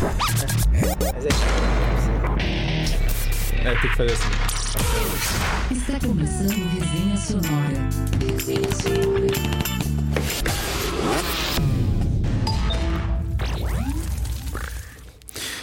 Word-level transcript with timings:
Mas 0.00 1.24
é 1.24 1.28
É, 3.68 3.74
tem 3.80 3.90
que 3.90 3.96
fazer 3.96 4.12
assim. 4.12 4.30
Está 5.72 5.98
começando 6.06 6.50
Resenha 6.50 7.16
Sonora. 7.16 7.88
Resenha 8.20 8.72
Sonora. 8.74 9.58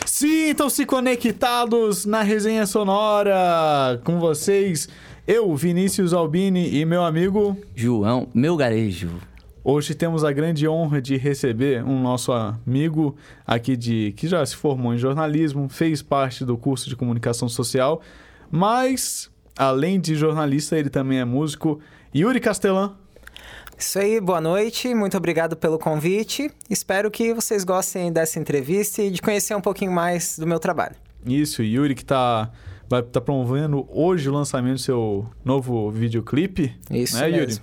Sim, 0.05 0.49
então 0.49 0.69
se 0.69 0.85
conectados 0.85 2.05
na 2.05 2.21
resenha 2.21 2.65
sonora 2.65 4.01
com 4.03 4.19
vocês, 4.19 4.89
eu, 5.27 5.55
Vinícius 5.55 6.13
Albini 6.13 6.75
e 6.75 6.85
meu 6.85 7.03
amigo. 7.03 7.57
João, 7.73 8.27
meu 8.33 8.57
garejo. 8.57 9.11
Hoje 9.67 9.95
temos 9.95 10.23
a 10.23 10.31
grande 10.31 10.67
honra 10.67 11.01
de 11.01 11.17
receber 11.17 11.83
um 11.83 11.99
nosso 11.99 12.31
amigo 12.31 13.15
aqui 13.47 13.75
de 13.75 14.13
que 14.15 14.27
já 14.27 14.45
se 14.45 14.55
formou 14.55 14.93
em 14.93 14.97
jornalismo, 14.99 15.67
fez 15.67 16.03
parte 16.03 16.45
do 16.45 16.55
curso 16.55 16.87
de 16.87 16.95
comunicação 16.95 17.49
social, 17.49 17.99
mas 18.51 19.27
além 19.57 19.99
de 19.99 20.13
jornalista, 20.13 20.77
ele 20.77 20.91
também 20.91 21.17
é 21.17 21.25
músico. 21.25 21.79
Yuri 22.15 22.39
Castelã. 22.39 22.93
Isso 23.75 23.97
aí, 23.97 24.21
boa 24.21 24.39
noite, 24.39 24.93
muito 24.93 25.17
obrigado 25.17 25.55
pelo 25.55 25.79
convite. 25.79 26.51
Espero 26.69 27.09
que 27.09 27.33
vocês 27.33 27.63
gostem 27.63 28.13
dessa 28.13 28.37
entrevista 28.37 29.01
e 29.01 29.09
de 29.09 29.19
conhecer 29.19 29.55
um 29.55 29.61
pouquinho 29.61 29.91
mais 29.91 30.37
do 30.37 30.45
meu 30.45 30.59
trabalho. 30.59 30.95
Isso, 31.25 31.63
Yuri 31.63 31.95
que 31.95 32.05
tá 32.05 32.51
vai 32.87 32.99
estar 32.99 33.13
tá 33.13 33.21
promovendo 33.21 33.87
hoje 33.89 34.29
o 34.29 34.31
lançamento 34.31 34.75
do 34.75 34.81
seu 34.81 35.25
novo 35.43 35.89
videoclipe. 35.89 36.71
Isso 36.91 37.17
né, 37.17 37.31
mesmo. 37.31 37.39
Yuri? 37.39 37.61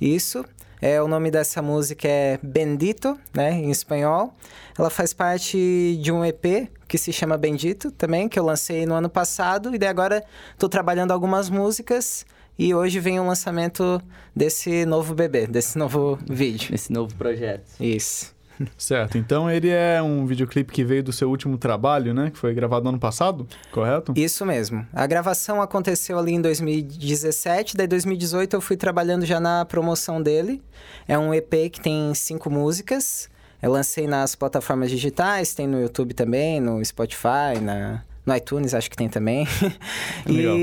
Isso. 0.00 0.44
É, 0.80 1.02
o 1.02 1.08
nome 1.08 1.30
dessa 1.30 1.60
música 1.60 2.06
é 2.06 2.38
Bendito, 2.42 3.18
né, 3.34 3.52
em 3.52 3.70
espanhol. 3.70 4.34
Ela 4.78 4.90
faz 4.90 5.12
parte 5.12 5.98
de 6.00 6.12
um 6.12 6.24
EP 6.24 6.70
que 6.86 6.96
se 6.96 7.12
chama 7.12 7.36
Bendito 7.36 7.90
também, 7.90 8.28
que 8.28 8.38
eu 8.38 8.44
lancei 8.44 8.86
no 8.86 8.94
ano 8.94 9.10
passado. 9.10 9.74
E 9.74 9.78
daí 9.78 9.88
agora 9.88 10.24
estou 10.52 10.68
trabalhando 10.68 11.12
algumas 11.12 11.50
músicas 11.50 12.24
e 12.58 12.74
hoje 12.74 13.00
vem 13.00 13.20
o 13.20 13.26
lançamento 13.26 14.00
desse 14.34 14.86
novo 14.86 15.14
bebê, 15.14 15.46
desse 15.46 15.76
novo 15.76 16.18
vídeo. 16.28 16.70
Desse 16.70 16.92
novo 16.92 17.14
projeto. 17.14 17.70
Isso. 17.80 18.37
Certo, 18.76 19.18
então 19.18 19.50
ele 19.50 19.68
é 19.68 20.02
um 20.02 20.26
videoclipe 20.26 20.72
que 20.72 20.84
veio 20.84 21.02
do 21.02 21.12
seu 21.12 21.28
último 21.28 21.58
trabalho, 21.58 22.12
né? 22.12 22.30
Que 22.30 22.38
foi 22.38 22.54
gravado 22.54 22.84
no 22.84 22.90
ano 22.90 22.98
passado, 22.98 23.46
correto? 23.70 24.12
Isso 24.16 24.44
mesmo. 24.44 24.86
A 24.92 25.06
gravação 25.06 25.60
aconteceu 25.60 26.18
ali 26.18 26.32
em 26.32 26.40
2017, 26.40 27.76
daí 27.76 27.86
2018 27.86 28.54
eu 28.54 28.60
fui 28.60 28.76
trabalhando 28.76 29.24
já 29.24 29.40
na 29.40 29.64
promoção 29.64 30.22
dele. 30.22 30.62
É 31.06 31.18
um 31.18 31.32
EP 31.32 31.70
que 31.70 31.80
tem 31.80 32.12
cinco 32.14 32.50
músicas. 32.50 33.28
Eu 33.60 33.72
lancei 33.72 34.06
nas 34.06 34.36
plataformas 34.36 34.90
digitais, 34.90 35.52
tem 35.52 35.66
no 35.66 35.80
YouTube 35.80 36.14
também, 36.14 36.60
no 36.60 36.84
Spotify, 36.84 37.58
na, 37.60 38.04
no 38.24 38.36
iTunes 38.36 38.72
acho 38.72 38.88
que 38.88 38.96
tem 38.96 39.08
também. 39.08 39.48
Legal. 40.26 40.56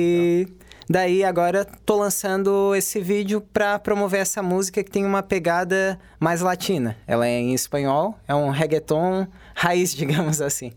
Daí 0.88 1.24
agora 1.24 1.66
tô 1.66 1.98
lançando 1.98 2.76
esse 2.76 3.02
vídeo 3.02 3.42
para 3.42 3.80
promover 3.80 4.22
essa 4.22 4.44
música 4.44 4.84
que 4.84 4.92
tem 4.92 5.04
uma 5.04 5.24
pegada 5.24 6.00
mais 6.20 6.42
latina. 6.42 6.96
Ela 7.08 7.28
é 7.28 7.40
em 7.40 7.54
espanhol, 7.54 8.18
é 8.28 8.36
um 8.36 8.50
reggaeton 8.50 9.28
raiz, 9.56 9.94
digamos 9.96 10.42
assim. 10.42 10.72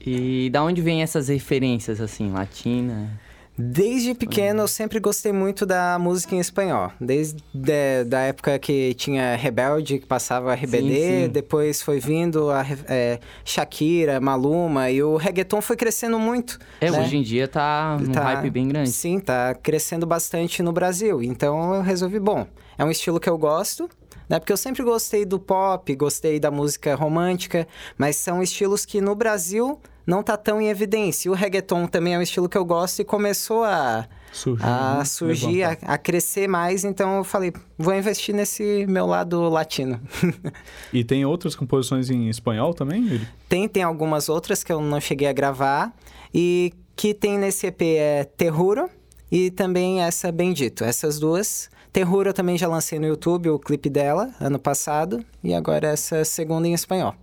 E 0.00 0.48
da 0.50 0.62
onde 0.62 0.80
vem 0.80 1.02
essas 1.02 1.28
referências 1.28 2.00
assim, 2.00 2.30
latina? 2.30 3.20
Desde 3.64 4.12
pequeno 4.12 4.62
eu 4.62 4.68
sempre 4.68 4.98
gostei 4.98 5.32
muito 5.32 5.64
da 5.64 5.96
música 5.96 6.34
em 6.34 6.40
espanhol. 6.40 6.90
Desde 7.00 7.40
de, 7.54 8.02
da 8.04 8.20
época 8.22 8.58
que 8.58 8.92
tinha 8.94 9.36
Rebelde, 9.36 10.00
que 10.00 10.06
passava 10.06 10.52
RBD, 10.52 10.80
sim, 10.80 11.22
sim. 11.24 11.28
depois 11.28 11.80
foi 11.80 12.00
vindo 12.00 12.50
a 12.50 12.66
é, 12.88 13.20
Shakira, 13.44 14.20
Maluma, 14.20 14.90
e 14.90 15.00
o 15.00 15.16
reggaeton 15.16 15.60
foi 15.60 15.76
crescendo 15.76 16.18
muito. 16.18 16.58
É, 16.80 16.90
né? 16.90 17.00
hoje 17.00 17.16
em 17.16 17.22
dia 17.22 17.46
tá 17.46 17.96
num 18.00 18.10
tá, 18.10 18.22
hype 18.24 18.50
bem 18.50 18.66
grande. 18.66 18.90
Sim, 18.90 19.20
tá 19.20 19.54
crescendo 19.54 20.06
bastante 20.06 20.60
no 20.60 20.72
Brasil. 20.72 21.22
Então 21.22 21.76
eu 21.76 21.82
resolvi, 21.82 22.18
bom, 22.18 22.44
é 22.76 22.84
um 22.84 22.90
estilo 22.90 23.20
que 23.20 23.30
eu 23.30 23.38
gosto, 23.38 23.88
né? 24.32 24.40
Porque 24.40 24.52
eu 24.52 24.56
sempre 24.56 24.82
gostei 24.82 25.26
do 25.26 25.38
pop, 25.38 25.94
gostei 25.94 26.40
da 26.40 26.50
música 26.50 26.94
romântica, 26.94 27.68
mas 27.98 28.16
são 28.16 28.42
estilos 28.42 28.86
que 28.86 28.98
no 28.98 29.14
Brasil 29.14 29.78
não 30.06 30.22
tá 30.22 30.38
tão 30.38 30.58
em 30.58 30.70
evidência. 30.70 31.28
E 31.28 31.30
o 31.30 31.34
reggaeton 31.34 31.86
também 31.86 32.14
é 32.14 32.18
um 32.18 32.22
estilo 32.22 32.48
que 32.48 32.56
eu 32.56 32.64
gosto 32.64 33.00
e 33.00 33.04
começou 33.04 33.62
a 33.62 34.08
surgir, 34.32 34.64
a, 34.64 34.96
né? 34.96 35.04
surgir 35.04 35.62
a, 35.64 35.76
a, 35.82 35.98
crescer 35.98 36.48
mais. 36.48 36.82
Então 36.82 37.18
eu 37.18 37.24
falei, 37.24 37.52
vou 37.76 37.94
investir 37.94 38.34
nesse 38.34 38.86
meu 38.88 39.04
lado 39.04 39.50
latino. 39.50 40.00
e 40.90 41.04
tem 41.04 41.26
outras 41.26 41.54
composições 41.54 42.08
em 42.08 42.30
espanhol 42.30 42.72
também, 42.72 43.02
Yuri? 43.02 43.28
Tem, 43.50 43.68
tem 43.68 43.82
algumas 43.82 44.30
outras 44.30 44.64
que 44.64 44.72
eu 44.72 44.80
não 44.80 44.98
cheguei 44.98 45.28
a 45.28 45.32
gravar. 45.34 45.92
E 46.32 46.72
que 46.96 47.12
tem 47.12 47.36
nesse 47.36 47.66
EP 47.66 47.82
é 47.82 48.24
Terruro 48.24 48.88
e 49.30 49.50
também 49.50 50.00
essa 50.00 50.32
Bendito. 50.32 50.84
Essas 50.84 51.18
duas. 51.18 51.70
Terruro 51.92 52.30
eu 52.30 52.34
também 52.34 52.56
já 52.56 52.66
lancei 52.66 52.98
no 52.98 53.06
YouTube 53.06 53.50
o 53.50 53.58
clipe 53.58 53.90
dela 53.90 54.30
ano 54.40 54.58
passado. 54.58 55.24
E 55.44 55.52
agora 55.52 55.88
essa 55.88 56.24
segunda 56.24 56.66
em 56.66 56.72
espanhol. 56.72 57.14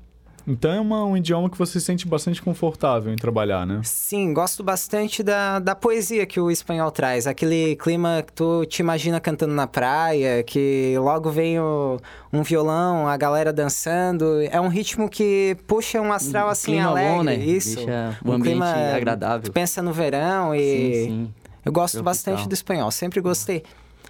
Então 0.48 0.72
é 0.72 0.80
uma, 0.80 1.06
um 1.06 1.16
idioma 1.16 1.48
que 1.48 1.58
você 1.58 1.80
se 1.80 1.86
sente 1.86 2.08
bastante 2.08 2.42
confortável 2.42 3.14
em 3.14 3.16
trabalhar, 3.16 3.68
né? 3.68 3.82
Sim, 3.84 4.34
gosto 4.34 4.64
bastante 4.64 5.22
da, 5.22 5.60
da 5.60 5.76
poesia 5.76 6.26
que 6.26 6.40
o 6.40 6.50
espanhol 6.50 6.90
traz. 6.90 7.28
Aquele 7.28 7.76
clima 7.76 8.24
que 8.26 8.34
tu 8.34 8.66
te 8.66 8.80
imagina 8.80 9.20
cantando 9.20 9.54
na 9.54 9.68
praia, 9.68 10.42
que 10.42 10.96
logo 10.98 11.30
vem 11.30 11.60
o, 11.60 12.00
um 12.34 12.42
violão, 12.42 13.08
a 13.08 13.16
galera 13.16 13.54
dançando. 13.54 14.42
É 14.50 14.60
um 14.60 14.70
ritmo 14.70 15.08
que 15.08 15.56
puxa 15.68 16.02
um 16.02 16.12
astral 16.12 16.48
um 16.48 16.52
assim 16.52 16.72
clima 16.72 16.90
alegre. 16.90 17.16
Bom, 17.16 17.24
né? 17.24 17.36
Isso. 17.36 17.76
Deixa 17.76 18.18
o 18.24 18.30
um 18.30 18.34
ambiente 18.34 18.58
clima, 18.58 18.74
agradável. 18.96 19.50
Tu 19.50 19.52
pensa 19.52 19.84
no 19.84 19.94
verão 19.94 20.56
e... 20.56 20.60
Sim, 20.60 20.94
sim. 21.06 21.34
Eu 21.64 21.72
gosto 21.72 21.96
Tropical. 21.96 22.12
bastante 22.12 22.48
do 22.48 22.54
espanhol, 22.54 22.90
sempre 22.90 23.20
gostei 23.22 23.64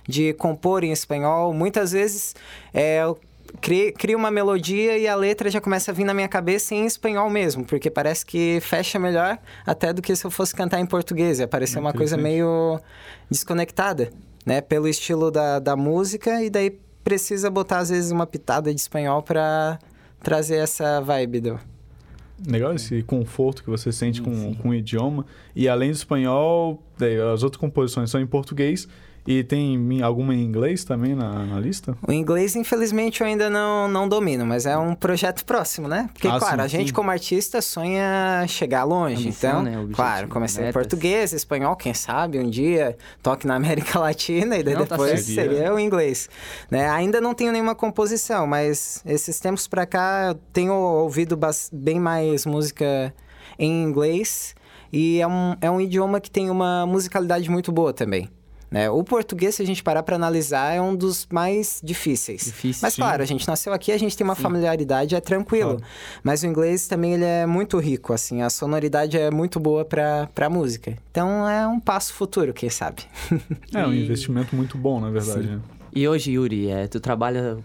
de 0.07 0.33
compor 0.33 0.83
em 0.83 0.91
espanhol. 0.91 1.53
Muitas 1.53 1.91
vezes 1.91 2.35
é, 2.73 3.03
eu 3.03 3.17
crio 3.61 4.17
uma 4.17 4.29
melodia 4.29 4.97
e 4.97 5.07
a 5.07 5.15
letra 5.15 5.49
já 5.49 5.59
começa 5.59 5.91
a 5.91 5.93
vir 5.93 6.03
na 6.03 6.13
minha 6.13 6.27
cabeça 6.27 6.75
em 6.75 6.85
espanhol 6.85 7.29
mesmo, 7.29 7.65
porque 7.65 7.89
parece 7.89 8.25
que 8.25 8.59
fecha 8.61 8.99
melhor 8.99 9.37
até 9.65 9.91
do 9.91 10.01
que 10.01 10.15
se 10.15 10.25
eu 10.25 10.31
fosse 10.31 10.53
cantar 10.55 10.79
em 10.79 10.85
português. 10.85 11.39
Ia 11.39 11.47
parecer 11.47 11.79
uma 11.79 11.93
coisa 11.93 12.17
meio 12.17 12.79
desconectada, 13.29 14.11
né? 14.45 14.61
Pelo 14.61 14.87
estilo 14.87 15.31
da, 15.31 15.59
da 15.59 15.75
música, 15.75 16.43
e 16.43 16.49
daí 16.49 16.77
precisa 17.03 17.49
botar 17.49 17.79
às 17.79 17.89
vezes 17.89 18.11
uma 18.11 18.27
pitada 18.27 18.73
de 18.73 18.79
espanhol 18.79 19.23
para 19.23 19.79
trazer 20.21 20.57
essa 20.57 21.01
vibe 21.01 21.39
do. 21.41 21.59
Legal 22.47 22.73
esse 22.73 23.03
conforto 23.03 23.63
que 23.63 23.69
você 23.69 23.91
sente 23.91 24.21
com, 24.21 24.53
com 24.55 24.69
o 24.69 24.73
idioma. 24.73 25.25
E 25.53 25.67
além 25.67 25.91
do 25.91 25.95
espanhol, 25.95 26.81
daí, 26.97 27.19
as 27.19 27.43
outras 27.43 27.59
composições 27.59 28.09
são 28.09 28.21
em 28.21 28.27
português. 28.27 28.87
E 29.31 29.43
tem 29.43 30.01
alguma 30.01 30.33
em 30.33 30.43
inglês 30.43 30.83
também 30.83 31.13
na, 31.13 31.45
na, 31.45 31.59
lista? 31.59 31.95
O 32.07 32.11
inglês, 32.11 32.55
infelizmente, 32.55 33.21
eu 33.21 33.27
ainda 33.27 33.47
não, 33.47 33.87
não 33.87 34.09
domino, 34.09 34.43
mas 34.43 34.65
é 34.65 34.75
um 34.75 34.95
projeto 34.95 35.45
próximo, 35.45 35.87
né? 35.87 36.09
Porque, 36.11 36.27
Ah, 36.27 36.39
claro, 36.39 36.55
sim, 36.55 36.61
a 36.63 36.67
gente 36.67 36.87
sim. 36.87 36.93
como 36.95 37.11
artista 37.11 37.61
sonha 37.61 38.43
chegar 38.47 38.85
longe. 38.85 39.27
Missão, 39.27 39.49
então, 39.51 39.61
né? 39.61 39.71
Objetivo, 39.73 39.95
claro, 39.95 40.27
comecei 40.29 40.63
em 40.63 40.65
metas. 40.65 40.81
português, 40.81 41.31
espanhol, 41.31 41.75
quem 41.75 41.93
sabe 41.93 42.39
um 42.39 42.49
dia 42.49 42.97
toque 43.21 43.45
na 43.45 43.53
América 43.53 43.99
Latina 44.01 44.57
e 44.57 44.63
daí 44.63 44.73
Não, 44.73 44.83
tá 44.87 44.95
depois 44.95 45.21
certo. 45.21 45.35
seria 45.35 45.75
o 45.75 45.79
inglês. 45.79 46.27
Né? 46.71 46.89
Ainda 46.89 47.21
não 47.21 47.35
tenho 47.35 47.51
nenhuma 47.51 47.75
composição, 47.75 48.47
mas 48.47 49.03
esses 49.05 49.39
tempos 49.39 49.67
pra 49.67 49.85
cá 49.85 50.29
eu 50.29 50.35
tenho 50.51 50.73
ouvido 50.73 51.37
bem 51.71 51.99
mais 51.99 52.47
música 52.47 53.13
em 53.59 53.83
inglês 53.83 54.55
e 54.91 55.21
é 55.21 55.27
um, 55.27 55.55
é 55.61 55.69
um 55.69 55.79
idioma 55.79 56.19
que 56.19 56.31
tem 56.31 56.49
uma 56.49 56.83
musicalidade 56.87 57.47
muito 57.47 57.71
boa 57.71 57.93
também. 57.93 58.27
Né? 58.71 58.89
O 58.89 59.03
português, 59.03 59.55
se 59.55 59.63
a 59.63 59.65
gente 59.65 59.81
parar 59.81 60.03
para 60.03 60.15
analisar, 60.15 60.73
é 60.75 60.79
um 60.81 60.95
dos 60.95 61.27
mais 61.31 61.81
difíceis. 61.83 62.45
Difícil, 62.45 62.81
Mas 62.83 62.93
sim. 62.93 63.01
claro, 63.01 63.23
a 63.23 63.25
gente 63.25 63.47
nasceu 63.47 63.73
aqui, 63.73 63.91
a 63.91 63.97
gente 63.97 64.15
tem 64.15 64.23
uma 64.23 64.35
Sim. 64.35 64.43
familiaridade, 64.43 65.15
é 65.15 65.19
tranquilo. 65.19 65.77
Claro. 65.77 65.83
Mas 66.23 66.43
o 66.43 66.45
inglês 66.47 66.87
também 66.87 67.13
ele 67.15 67.23
é 67.25 67.45
muito 67.47 67.79
rico, 67.79 68.13
assim, 68.13 68.43
a 68.43 68.49
sonoridade 68.49 69.17
é 69.17 69.31
muito 69.31 69.59
boa 69.59 69.83
para 69.83 70.27
para 70.35 70.49
música. 70.49 70.95
Então 71.09 71.49
é 71.49 71.67
um 71.67 71.79
passo 71.79 72.13
futuro, 72.13 72.53
quem 72.53 72.69
sabe. 72.69 73.01
É 73.73 73.85
um 73.87 73.93
E- 73.93 74.03
investimento 74.03 74.55
muito 74.55 74.77
bom, 74.77 74.99
na 75.01 75.09
verdade. 75.09 75.47
né? 75.47 75.59
E 75.91 76.07
hoje, 76.07 76.33
Yuri, 76.33 76.69
é, 76.69 76.87
tu 76.87 76.99
trabalha 76.99 77.57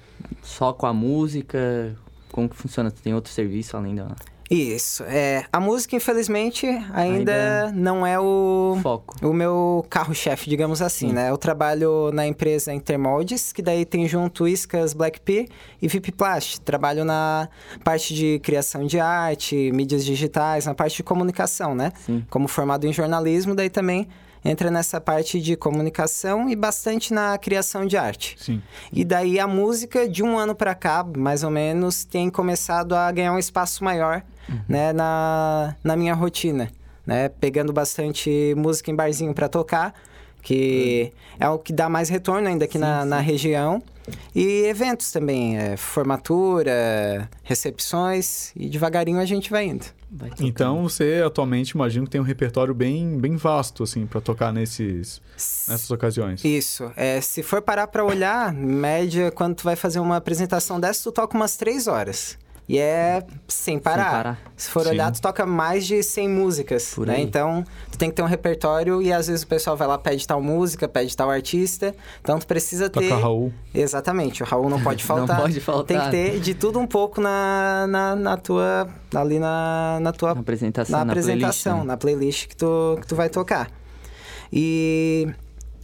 só 0.42 0.72
com 0.72 0.86
a 0.86 0.92
música? 0.94 1.94
Como 2.32 2.48
que 2.48 2.56
funciona? 2.56 2.90
Tu 2.90 3.02
tem 3.02 3.14
outro 3.14 3.30
serviço 3.30 3.76
além 3.76 3.94
da 3.94 4.08
Isso. 4.50 5.02
É, 5.04 5.44
a 5.52 5.58
música, 5.58 5.96
infelizmente, 5.96 6.66
ainda, 6.92 7.32
Ainda 7.32 7.72
não 7.74 8.06
é 8.06 8.18
o, 8.20 8.78
foco? 8.82 9.16
o 9.26 9.32
meu 9.32 9.84
carro-chefe, 9.88 10.50
digamos 10.50 10.82
assim, 10.82 11.08
Sim. 11.08 11.14
né? 11.14 11.30
Eu 11.30 11.38
trabalho 11.38 12.10
na 12.12 12.26
empresa 12.26 12.72
Intermoldes, 12.72 13.52
que 13.52 13.62
daí 13.62 13.84
tem 13.84 14.06
junto 14.06 14.46
Iscas, 14.46 14.92
Black 14.92 15.20
Pea 15.20 15.46
e 15.80 15.88
Vipplast. 15.88 16.60
Trabalho 16.60 17.04
na 17.04 17.48
parte 17.82 18.14
de 18.14 18.38
criação 18.40 18.86
de 18.86 19.00
arte, 19.00 19.70
mídias 19.72 20.04
digitais, 20.04 20.66
na 20.66 20.74
parte 20.74 20.96
de 20.96 21.02
comunicação, 21.02 21.74
né? 21.74 21.92
Sim. 22.04 22.24
Como 22.28 22.46
formado 22.46 22.86
em 22.86 22.92
jornalismo, 22.92 23.54
daí 23.54 23.70
também 23.70 24.08
entra 24.44 24.70
nessa 24.70 25.00
parte 25.00 25.40
de 25.40 25.56
comunicação 25.56 26.48
e 26.48 26.54
bastante 26.54 27.14
na 27.14 27.38
criação 27.38 27.86
de 27.86 27.96
arte. 27.96 28.36
Sim. 28.38 28.62
E 28.92 29.04
daí 29.04 29.40
a 29.40 29.46
música, 29.46 30.08
de 30.08 30.22
um 30.22 30.38
ano 30.38 30.54
pra 30.54 30.74
cá, 30.74 31.04
mais 31.16 31.42
ou 31.42 31.50
menos, 31.50 32.04
tem 32.04 32.28
começado 32.28 32.94
a 32.94 33.10
ganhar 33.10 33.32
um 33.32 33.38
espaço 33.38 33.82
maior 33.82 34.22
né, 34.68 34.92
na, 34.92 35.74
na 35.82 35.96
minha 35.96 36.14
rotina, 36.14 36.70
né? 37.06 37.28
Pegando 37.28 37.72
bastante 37.72 38.54
música 38.56 38.90
em 38.90 38.94
barzinho 38.94 39.34
para 39.34 39.48
tocar, 39.48 39.94
que 40.44 41.10
é 41.40 41.48
o 41.48 41.58
que 41.58 41.72
dá 41.72 41.88
mais 41.88 42.08
retorno 42.08 42.46
ainda 42.46 42.66
aqui 42.66 42.78
na, 42.78 43.04
na 43.04 43.18
região. 43.18 43.82
E 44.34 44.64
eventos 44.66 45.10
também, 45.10 45.56
é, 45.56 45.78
formatura, 45.78 47.28
recepções, 47.42 48.52
e 48.54 48.68
devagarinho 48.68 49.18
a 49.18 49.24
gente 49.24 49.50
vai 49.50 49.64
indo. 49.64 49.86
Vai. 50.10 50.30
Então 50.40 50.82
você 50.82 51.22
atualmente 51.24 51.70
imagino 51.70 52.04
que 52.04 52.12
tem 52.12 52.20
um 52.20 52.24
repertório 52.24 52.74
bem, 52.74 53.18
bem 53.18 53.36
vasto, 53.36 53.82
assim, 53.82 54.06
pra 54.06 54.20
tocar 54.20 54.52
nesses, 54.52 55.22
nessas 55.66 55.90
ocasiões. 55.90 56.44
Isso. 56.44 56.92
É, 56.94 57.18
se 57.22 57.42
for 57.42 57.62
parar 57.62 57.86
pra 57.86 58.04
olhar, 58.04 58.54
em 58.54 58.66
média, 58.66 59.32
quando 59.32 59.56
tu 59.56 59.64
vai 59.64 59.74
fazer 59.74 59.98
uma 59.98 60.18
apresentação 60.18 60.78
dessa, 60.78 61.02
tu 61.04 61.12
toca 61.12 61.34
umas 61.34 61.56
três 61.56 61.88
horas. 61.88 62.38
E 62.66 62.78
é 62.78 63.22
sem 63.46 63.78
parar. 63.78 64.10
parar. 64.10 64.40
Se 64.56 64.70
for 64.70 64.84
Sim. 64.84 64.90
olhar, 64.90 65.12
tu 65.12 65.20
toca 65.20 65.44
mais 65.44 65.86
de 65.86 66.02
100 66.02 66.28
músicas, 66.30 66.94
Por 66.94 67.06
né? 67.06 67.16
aí. 67.16 67.22
Então, 67.22 67.62
tu 67.92 67.98
tem 67.98 68.08
que 68.08 68.16
ter 68.16 68.22
um 68.22 68.26
repertório 68.26 69.02
e 69.02 69.12
às 69.12 69.26
vezes 69.26 69.42
o 69.42 69.46
pessoal 69.46 69.76
vai 69.76 69.86
lá, 69.86 69.98
pede 69.98 70.26
tal 70.26 70.40
música, 70.40 70.88
pede 70.88 71.14
tal 71.14 71.30
artista. 71.30 71.94
Então, 72.22 72.38
tu 72.38 72.46
precisa 72.46 72.88
ter... 72.88 73.10
Toca 73.10 73.20
Raul. 73.20 73.52
Exatamente. 73.74 74.42
O 74.42 74.46
Raul 74.46 74.70
não 74.70 74.82
pode 74.82 75.02
Não 75.06 75.16
faltar. 75.16 75.40
pode 75.42 75.60
faltar. 75.60 75.86
Tem 75.86 76.00
que 76.00 76.32
ter 76.32 76.40
de 76.40 76.54
tudo 76.54 76.78
um 76.78 76.86
pouco 76.86 77.20
na, 77.20 77.86
na, 77.86 78.16
na 78.16 78.36
tua... 78.38 78.88
Ali 79.14 79.38
na, 79.38 79.98
na 80.00 80.12
tua 80.12 80.34
Na 80.34 80.40
apresentação, 80.40 80.98
na 80.98 81.04
na 81.04 81.12
apresentação, 81.12 81.72
playlist, 81.72 81.86
né? 81.86 81.92
na 81.92 81.96
playlist 81.98 82.48
que 82.48 82.56
tu, 82.56 82.98
que 83.00 83.06
tu 83.06 83.14
vai 83.14 83.28
tocar. 83.28 83.70
E 84.52 85.28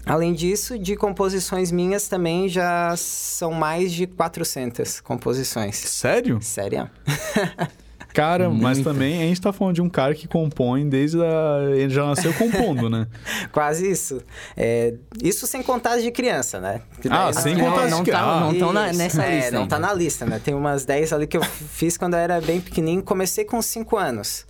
além 0.07 0.33
disso, 0.33 0.79
de 0.79 0.97
composições 0.97 1.71
minhas 1.71 2.09
também 2.09 2.49
já 2.49 2.95
são 2.97 3.53
mais 3.53 3.93
de 3.93 4.07
400 4.07 5.01
composições. 5.01 5.77
Sério? 5.77 6.41
Sério? 6.41 6.91
Cara, 8.15 8.51
mas 8.51 8.81
também 8.81 9.19
a 9.23 9.27
gente 9.27 9.41
tá 9.41 9.53
falando 9.53 9.75
de 9.77 9.83
um 9.83 9.89
cara 9.89 10.15
que 10.15 10.27
compõe 10.27 10.89
desde 10.89 11.19
a... 11.23 11.59
Ele 11.75 11.91
já 11.91 12.05
nasceu 12.05 12.33
compondo, 12.35 12.91
né? 12.91 13.07
Quase 13.53 13.89
isso. 13.91 14.21
É, 14.57 14.95
isso 15.23 15.47
sem 15.47 15.63
contar 15.63 15.99
de 15.99 16.11
criança, 16.11 16.59
né? 16.61 16.83
Ah, 17.09 17.33
sem 17.33 17.57
não- 17.57 17.79
as 17.79 17.91
não 17.91 18.03
de- 18.03 18.11
tá- 18.11 18.21
ah. 18.21 18.41
não 18.41 18.53
estão 18.53 18.73
na- 18.73 18.89
Isso, 18.91 18.99
nessa 18.99 19.23
é, 19.25 19.37
lista 19.37 19.51
Não 19.53 19.67
tá 19.67 19.79
na 19.79 19.95
lista, 19.95 20.27
né? 20.27 20.41
Tem 20.43 20.55
umas 20.55 20.85
10 20.85 21.13
ali 21.13 21.27
que 21.27 21.37
eu 21.37 21.43
fiz 21.43 21.97
quando 21.97 22.15
eu 22.15 22.21
era 22.21 22.41
bem 22.41 22.61
pequenininho. 22.61 23.03
Comecei 23.03 23.45
com 23.45 23.61
5 23.63 23.97
anos. 23.97 24.47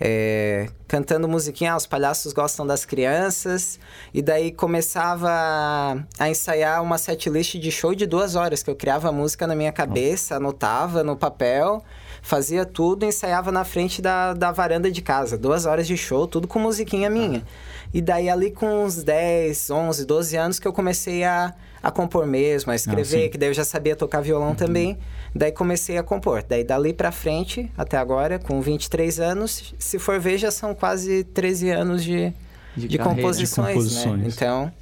É, 0.00 0.68
cantando 0.88 1.28
musiquinha, 1.28 1.72
ah, 1.72 1.76
os 1.76 1.86
palhaços 1.86 2.32
gostam 2.32 2.66
das 2.66 2.84
crianças. 2.84 3.78
E 4.14 4.22
daí 4.22 4.50
começava 4.52 5.28
a, 6.18 6.28
ensaiar 6.28 6.82
uma 6.82 6.98
setlist 6.98 7.56
de 7.58 7.70
show 7.70 7.94
de 7.94 8.06
duas 8.06 8.34
horas, 8.34 8.62
que 8.62 8.70
eu 8.70 8.76
criava 8.76 9.12
música 9.12 9.46
na 9.46 9.54
minha 9.54 9.72
cabeça, 9.72 10.36
anotava 10.36 11.02
no 11.04 11.16
papel, 11.16 11.84
fazia 12.22 12.64
tudo, 12.64 13.04
ensaiava 13.04 13.50
na 13.52 13.64
frente 13.64 14.00
da, 14.02 14.32
da 14.34 14.52
varanda 14.52 14.90
de 14.90 15.02
casa. 15.02 15.36
Duas 15.38 15.66
horas 15.66 15.86
de 15.86 15.96
show, 15.96 16.26
tudo 16.26 16.46
com 16.48 16.58
musiquinha 16.58 17.08
minha. 17.10 17.42
E 17.92 18.00
daí 18.00 18.28
ali 18.28 18.50
com 18.50 18.84
uns 18.84 19.02
10, 19.02 19.70
11, 19.70 20.04
12 20.06 20.36
anos 20.36 20.58
que 20.58 20.68
eu 20.68 20.72
comecei 20.72 21.24
a, 21.24 21.52
a 21.82 21.90
compor 21.90 22.24
mesmo, 22.26 22.70
a 22.70 22.76
escrever, 22.76 23.24
sim. 23.24 23.28
que 23.30 23.36
daí 23.38 23.48
eu 23.48 23.54
já 23.54 23.64
sabia 23.64 23.96
tocar 23.96 24.20
violão 24.20 24.54
também. 24.54 24.96
Daí 25.34 25.50
comecei 25.52 25.98
a 25.98 26.02
compor. 26.02 26.44
Daí 26.48 26.62
dali 26.64 26.92
pra 26.92 27.10
frente, 27.10 27.70
até 27.76 27.96
agora, 27.96 28.38
com 28.38 28.60
23 28.60 29.18
anos, 29.20 29.74
se 29.78 29.98
for 29.98 30.20
ver, 30.20 30.38
já 30.38 30.50
são 30.50 30.74
quase 30.74 31.24
13 31.24 31.70
anos 31.70 32.04
de, 32.04 32.32
De 32.76 32.86
de, 32.88 32.98
carreira. 32.98 33.20
composições, 33.22 33.68
De 33.68 33.74
composições. 33.74 34.20
né? 34.22 34.28
Então, 34.32 34.72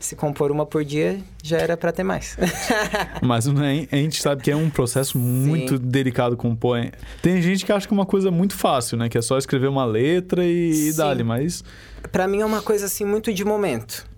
se 0.00 0.16
compor 0.16 0.50
uma 0.50 0.64
por 0.66 0.84
dia, 0.84 1.20
já 1.42 1.58
era 1.58 1.76
pra 1.76 1.92
ter 1.92 2.02
mais. 2.02 2.36
Mas 3.22 3.46
não 3.46 3.62
é- 3.62 3.86
a 3.92 3.96
gente 3.96 4.20
sabe 4.20 4.42
que 4.42 4.50
é 4.50 4.56
um 4.56 4.68
processo 4.70 5.18
muito 5.18 5.78
delicado 5.78 6.36
compor. 6.36 6.90
Tem 7.22 7.40
gente 7.40 7.64
que 7.64 7.72
acha 7.72 7.86
que 7.86 7.92
é 7.92 7.96
uma 7.96 8.06
coisa 8.06 8.30
muito 8.30 8.54
fácil, 8.54 8.96
né? 8.96 9.08
Que 9.08 9.18
é 9.18 9.22
só 9.22 9.38
escrever 9.38 9.68
uma 9.68 9.84
letra 9.84 10.44
e, 10.44 10.70
e 10.70 10.92
Sim. 10.92 10.96
dali, 10.96 11.22
mas... 11.22 11.62
Pra 12.10 12.26
mim 12.26 12.40
é 12.40 12.46
uma 12.46 12.62
coisa 12.62 12.86
assim 12.86 13.04
muito 13.04 13.32
de 13.32 13.44
momento. 13.44 14.08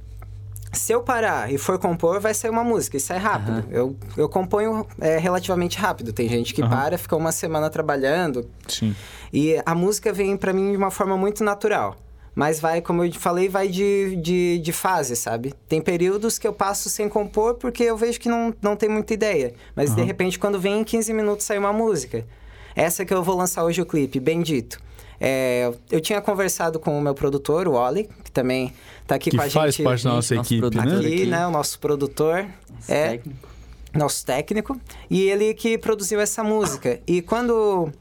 Se 0.72 0.90
eu 0.92 1.02
parar 1.02 1.52
e 1.52 1.58
for 1.58 1.78
compor, 1.78 2.18
vai 2.18 2.32
sair 2.32 2.50
uma 2.50 2.64
música, 2.64 2.96
isso 2.96 3.12
é 3.12 3.18
rápido. 3.18 3.58
Aham. 3.58 3.64
Eu, 3.70 3.96
eu 4.16 4.28
componho 4.28 4.86
é, 4.98 5.18
relativamente 5.18 5.76
rápido. 5.78 6.14
Tem 6.14 6.26
gente 6.28 6.54
que 6.54 6.62
Aham. 6.62 6.70
para, 6.70 6.96
fica 6.98 7.14
uma 7.14 7.30
semana 7.32 7.68
trabalhando, 7.68 8.48
Sim. 8.66 8.94
E 9.34 9.60
a 9.64 9.74
música 9.74 10.12
vem 10.12 10.36
pra 10.36 10.52
mim 10.52 10.70
de 10.72 10.76
uma 10.76 10.90
forma 10.90 11.16
muito 11.16 11.42
natural. 11.42 11.96
Mas 12.34 12.58
vai, 12.60 12.80
como 12.80 13.04
eu 13.04 13.12
falei, 13.12 13.48
vai 13.48 13.68
de, 13.68 14.16
de, 14.16 14.58
de 14.58 14.72
fase, 14.72 15.14
sabe? 15.14 15.52
Tem 15.68 15.82
períodos 15.82 16.38
que 16.38 16.46
eu 16.48 16.52
passo 16.52 16.88
sem 16.88 17.08
compor 17.08 17.54
porque 17.54 17.82
eu 17.82 17.96
vejo 17.96 18.18
que 18.18 18.28
não, 18.28 18.54
não 18.62 18.74
tem 18.74 18.88
muita 18.88 19.12
ideia. 19.12 19.52
Mas 19.76 19.94
de 19.94 20.00
Aham. 20.00 20.06
repente, 20.06 20.38
quando 20.38 20.58
vem 20.58 20.80
em 20.80 20.84
15 20.84 21.12
minutos, 21.12 21.44
sai 21.44 21.58
uma 21.58 21.72
música. 21.72 22.26
Essa 22.74 23.04
que 23.04 23.12
eu 23.12 23.22
vou 23.22 23.36
lançar 23.36 23.64
hoje 23.64 23.82
o 23.82 23.86
clipe, 23.86 24.18
Bendito. 24.18 24.80
É, 25.20 25.70
eu 25.90 26.00
tinha 26.00 26.20
conversado 26.20 26.80
com 26.80 26.98
o 26.98 27.00
meu 27.00 27.14
produtor, 27.14 27.68
o 27.68 27.74
Oli, 27.74 28.08
que 28.24 28.30
também 28.32 28.72
tá 29.06 29.14
aqui 29.14 29.30
Que 29.30 29.36
com 29.36 29.42
a 29.42 29.50
faz 29.50 29.74
gente. 29.76 29.84
parte 29.84 30.02
da 30.02 30.10
nossa 30.14 30.34
nosso 30.34 30.46
equipe, 30.48 30.60
produtor 30.60 30.86
né? 30.86 30.96
aqui. 30.96 31.06
Aqui, 31.14 31.26
né? 31.26 31.46
O 31.46 31.50
nosso 31.50 31.78
produtor. 31.78 32.46
Esse 32.80 32.92
é, 32.92 33.08
técnico. 33.10 33.48
nosso 33.94 34.26
técnico, 34.26 34.80
e 35.08 35.20
ele 35.28 35.54
que 35.54 35.78
produziu 35.78 36.18
essa 36.18 36.42
música. 36.42 36.98
E 37.06 37.22
quando 37.22 37.92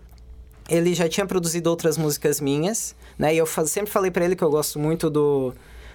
ele 0.67 0.93
já 0.95 1.07
tinha 1.07 1.25
produzido 1.25 1.69
outras 1.69 1.95
músicas 1.97 2.39
minhas, 2.41 2.95
né? 3.17 3.33
E 3.33 3.37
eu 3.37 3.45
fa- 3.45 3.65
sempre 3.65 3.91
falei 3.91 4.11
pra 4.11 4.23
ele 4.25 4.35
que 4.35 4.43
eu 4.43 4.49
gosto 4.51 4.79
muito 4.79 5.09
do 5.09 5.53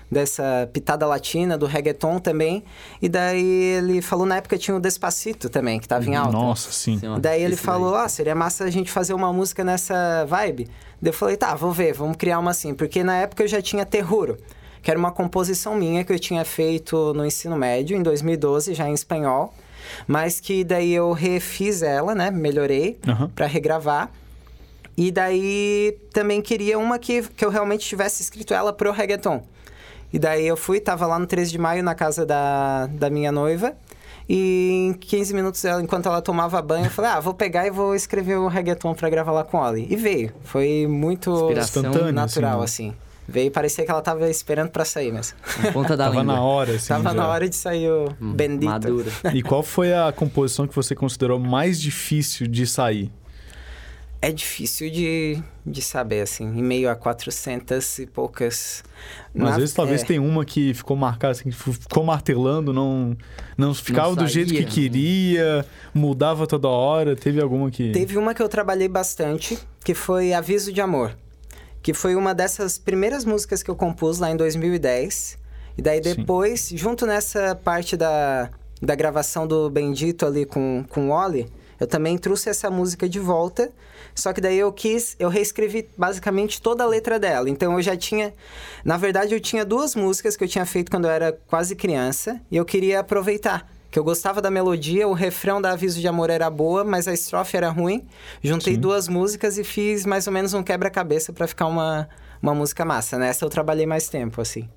dessa 0.09 0.69
pitada 0.73 1.05
latina, 1.05 1.59
do 1.59 1.67
reggaeton 1.67 2.21
também. 2.21 2.63
E 3.03 3.09
daí 3.09 3.43
ele 3.45 4.01
falou 4.01 4.25
na 4.25 4.37
época 4.37 4.57
tinha 4.57 4.77
o 4.77 4.81
Despacito 4.81 5.49
também, 5.49 5.81
que 5.81 5.89
tava 5.89 6.05
em 6.09 6.15
alta. 6.15 6.31
Nossa, 6.31 6.71
sim. 6.71 7.01
Daí 7.21 7.43
ele 7.43 7.55
esse 7.55 7.63
falou, 7.65 7.95
ah, 7.97 8.09
seria 8.09 8.35
massa 8.35 8.63
a 8.65 8.71
gente 8.71 8.89
fazer 8.91 9.15
uma 9.15 9.33
música 9.33 9.65
nessa 9.65 10.25
vibe. 10.27 10.69
Daí 11.03 11.11
eu 11.11 11.13
falei, 11.13 11.37
tá, 11.37 11.55
vou 11.57 11.73
ver, 11.73 11.93
vamos 11.93 12.17
criar 12.17 12.39
uma 12.39 12.53
assim. 12.53 12.73
Porque 12.73 13.03
na 13.03 13.17
época 13.17 13.43
eu 13.43 13.49
já 13.49 13.61
tinha 13.61 13.85
Terruro, 13.85 14.37
que 14.81 14.91
era 14.93 14.99
uma 14.99 15.11
composição 15.11 15.75
minha 15.75 16.05
que 16.05 16.13
eu 16.13 16.19
tinha 16.21 16.45
feito 16.45 17.13
no 17.13 17.27
ensino 17.27 17.57
médio, 17.57 17.97
em 17.97 18.03
2012, 18.03 18.75
já 18.75 18.89
em 18.89 18.95
espanhol. 18.95 19.53
Mas 20.07 20.39
que 20.39 20.63
daí 20.63 20.93
eu 20.93 21.11
refiz 21.13 21.83
ela, 21.83 22.15
né, 22.15 22.31
melhorei, 22.31 22.97
Aham. 23.09 23.29
pra 23.35 23.47
regravar. 23.47 24.13
E 24.97 25.11
daí 25.13 25.99
também 26.13 26.41
queria 26.41 26.79
uma 26.79 26.99
que, 26.99 27.23
que 27.23 27.45
eu 27.45 27.51
realmente 27.51 27.87
tivesse 27.87 28.23
escrito 28.23 28.55
ela 28.55 28.73
pro 28.73 28.91
reggaeton. 28.93 29.43
E 30.13 30.19
daí 30.19 30.47
eu 30.47 30.57
fui, 30.57 30.81
tava 30.81 31.07
lá 31.07 31.19
no 31.19 31.27
13 31.27 31.51
de 31.51 31.59
maio 31.59 31.83
na 31.83 31.95
casa 31.95 32.25
da, 32.25 32.87
da 32.87 33.11
minha 33.11 33.31
noiva. 33.31 33.75
E 34.29 34.89
em 34.89 34.93
15 34.95 35.35
minutos, 35.35 35.65
ela, 35.65 35.81
enquanto 35.83 36.07
ela 36.07 36.21
tomava 36.23 36.61
banho, 36.63 36.87
eu 36.87 36.91
falei, 36.91 37.11
ah, 37.13 37.21
vou 37.21 37.35
pegar 37.35 37.67
e 37.67 37.71
vou 37.71 37.95
escrever 37.95 38.37
o 38.37 38.49
reggaeton 38.49 38.95
pra 38.95 39.09
gravar 39.11 39.33
lá 39.33 39.45
com 39.45 39.63
a 39.63 39.69
Oli. 39.71 39.87
E 39.91 39.95
veio. 39.97 40.33
Foi 40.43 40.87
muito 40.89 41.31
Inspiração 41.31 41.83
Instantâneo, 41.83 42.13
natural, 42.13 42.63
assim, 42.63 42.89
assim. 42.89 42.97
Veio, 43.29 43.51
parecia 43.51 43.85
que 43.85 43.91
ela 43.91 44.01
tava 44.03 44.29
esperando 44.31 44.71
pra 44.71 44.85
sair 44.85 45.13
mesmo. 45.13 45.37
Na 45.63 45.73
ponta 45.73 45.97
da 45.97 46.05
Tava 46.05 46.21
língua. 46.21 46.35
na 46.35 46.41
hora, 46.43 46.73
assim. 46.77 46.89
tava 46.89 47.11
já. 47.11 47.15
na 47.15 47.29
hora 47.29 47.49
de 47.49 47.57
sair 47.57 47.89
o 47.91 48.09
Hum, 48.21 48.33
Bendito. 48.33 48.67
Madura. 48.71 49.11
E 49.35 49.43
qual 49.43 49.63
foi 49.63 49.93
a 49.93 50.13
composição 50.13 50.67
que 50.67 50.75
você 50.75 50.95
considerou 50.95 51.39
mais 51.39 51.81
difícil 51.81 52.47
de 52.47 52.67
sair? 52.67 53.13
É 54.21 54.33
difícil 54.33 54.91
de, 54.91 55.39
de 55.65 55.83
saber, 55.83 56.23
assim, 56.23 56.45
em 56.45 56.63
meio 56.63 56.91
a 56.91 56.97
400 56.97 57.99
e 57.99 58.07
poucas... 58.07 58.83
Às 59.35 59.41
Na- 59.41 59.57
vezes 59.57 59.75
talvez 59.75 60.03
é. 60.03 60.05
tenha 60.07 60.23
uma 60.23 60.45
que 60.45 60.73
ficou 60.73 60.97
marcada, 60.97 61.33
assim, 61.33 61.51
ficou 61.51 62.03
martelando, 62.03 62.73
não, 62.73 63.17
não 63.57 63.75
ficava 63.75 64.17
do 64.17 64.27
jeito 64.27 64.53
que 64.55 64.65
queria, 64.65 65.65
mudava 65.95 66.47
toda 66.47 66.67
hora. 66.69 67.15
Teve 67.15 67.41
alguma 67.41 67.71
que. 67.71 67.93
Teve 67.93 68.17
uma 68.17 68.35
que 68.35 68.43
eu 68.43 68.49
trabalhei 68.49 68.89
bastante, 68.89 69.59
que 69.85 69.95
foi 69.95 70.33
Aviso 70.33 70.73
de 70.73 70.81
Amor. 70.81 71.17
Que 71.83 71.93
foi 71.93 72.17
uma 72.17 72.35
dessas 72.35 72.79
primeiras 72.79 73.25
músicas 73.25 73.63
que 73.63 73.71
eu 73.71 73.77
compus 73.77 74.19
lá 74.19 74.31
em 74.31 74.37
2010. 74.37 75.39
E 75.79 75.83
daí 75.83 76.03
Sim. 76.03 76.15
depois, 76.15 76.71
junto 76.75 77.07
nessa 77.07 77.55
parte 77.55 77.97
da, 77.97 78.51
da 78.81 78.95
gravação 78.95 79.47
do 79.47 79.69
Bendito 79.69 80.25
ali 80.25 80.47
com, 80.47 80.85
com 80.89 81.11
o 81.11 81.13
Oli, 81.13 81.47
eu 81.79 81.87
também 81.87 82.17
trouxe 82.19 82.49
essa 82.49 82.71
música 82.71 83.09
de 83.09 83.19
volta. 83.19 83.71
Só 84.15 84.33
que 84.33 84.41
daí 84.41 84.59
eu 84.59 84.73
quis, 84.73 85.15
eu 85.19 85.29
reescrevi 85.29 85.89
basicamente 85.97 86.61
toda 86.61 86.85
a 86.85 86.87
letra 86.87 87.19
dela. 87.19 87.51
Então 87.51 87.75
eu 87.75 87.83
já 87.83 87.97
tinha. 87.97 88.33
Na 88.85 88.97
verdade, 88.97 89.35
eu 89.35 89.41
tinha 89.41 89.65
duas 89.65 89.95
músicas 89.95 90.37
que 90.37 90.45
eu 90.45 90.49
tinha 90.49 90.65
feito 90.65 90.91
quando 90.91 91.05
eu 91.05 91.11
era 91.11 91.39
quase 91.47 91.77
criança. 91.77 92.41
E 92.51 92.57
eu 92.57 92.65
queria 92.65 93.01
aproveitar. 93.01 93.71
Que 93.91 93.99
eu 93.99 94.05
gostava 94.05 94.43
da 94.43 94.51
melodia, 94.51 95.07
o 95.09 95.13
refrão 95.13 95.61
da 95.61 95.71
Aviso 95.71 96.01
de 96.01 96.09
Amor 96.09 96.29
era 96.29 96.51
boa, 96.51 96.85
mas 96.85 97.07
a 97.09 97.15
estrofe 97.15 97.57
era 97.57 97.71
ruim. 97.71 98.07
Juntei 98.43 98.75
Sim. 98.75 98.81
duas 98.81 99.09
músicas 99.09 99.57
e 99.59 99.65
fiz 99.65 100.05
mais 100.05 100.27
ou 100.27 100.33
menos 100.33 100.53
um 100.55 100.63
quebra-cabeça 100.63 101.33
pra 101.33 101.47
ficar 101.47 101.67
uma, 101.67 102.09
uma 102.43 102.55
música 102.55 102.85
massa. 102.85 103.17
Nessa 103.17 103.45
eu 103.45 103.49
trabalhei 103.49 103.87
mais 103.87 104.09
tempo, 104.09 104.41
assim. 104.41 104.69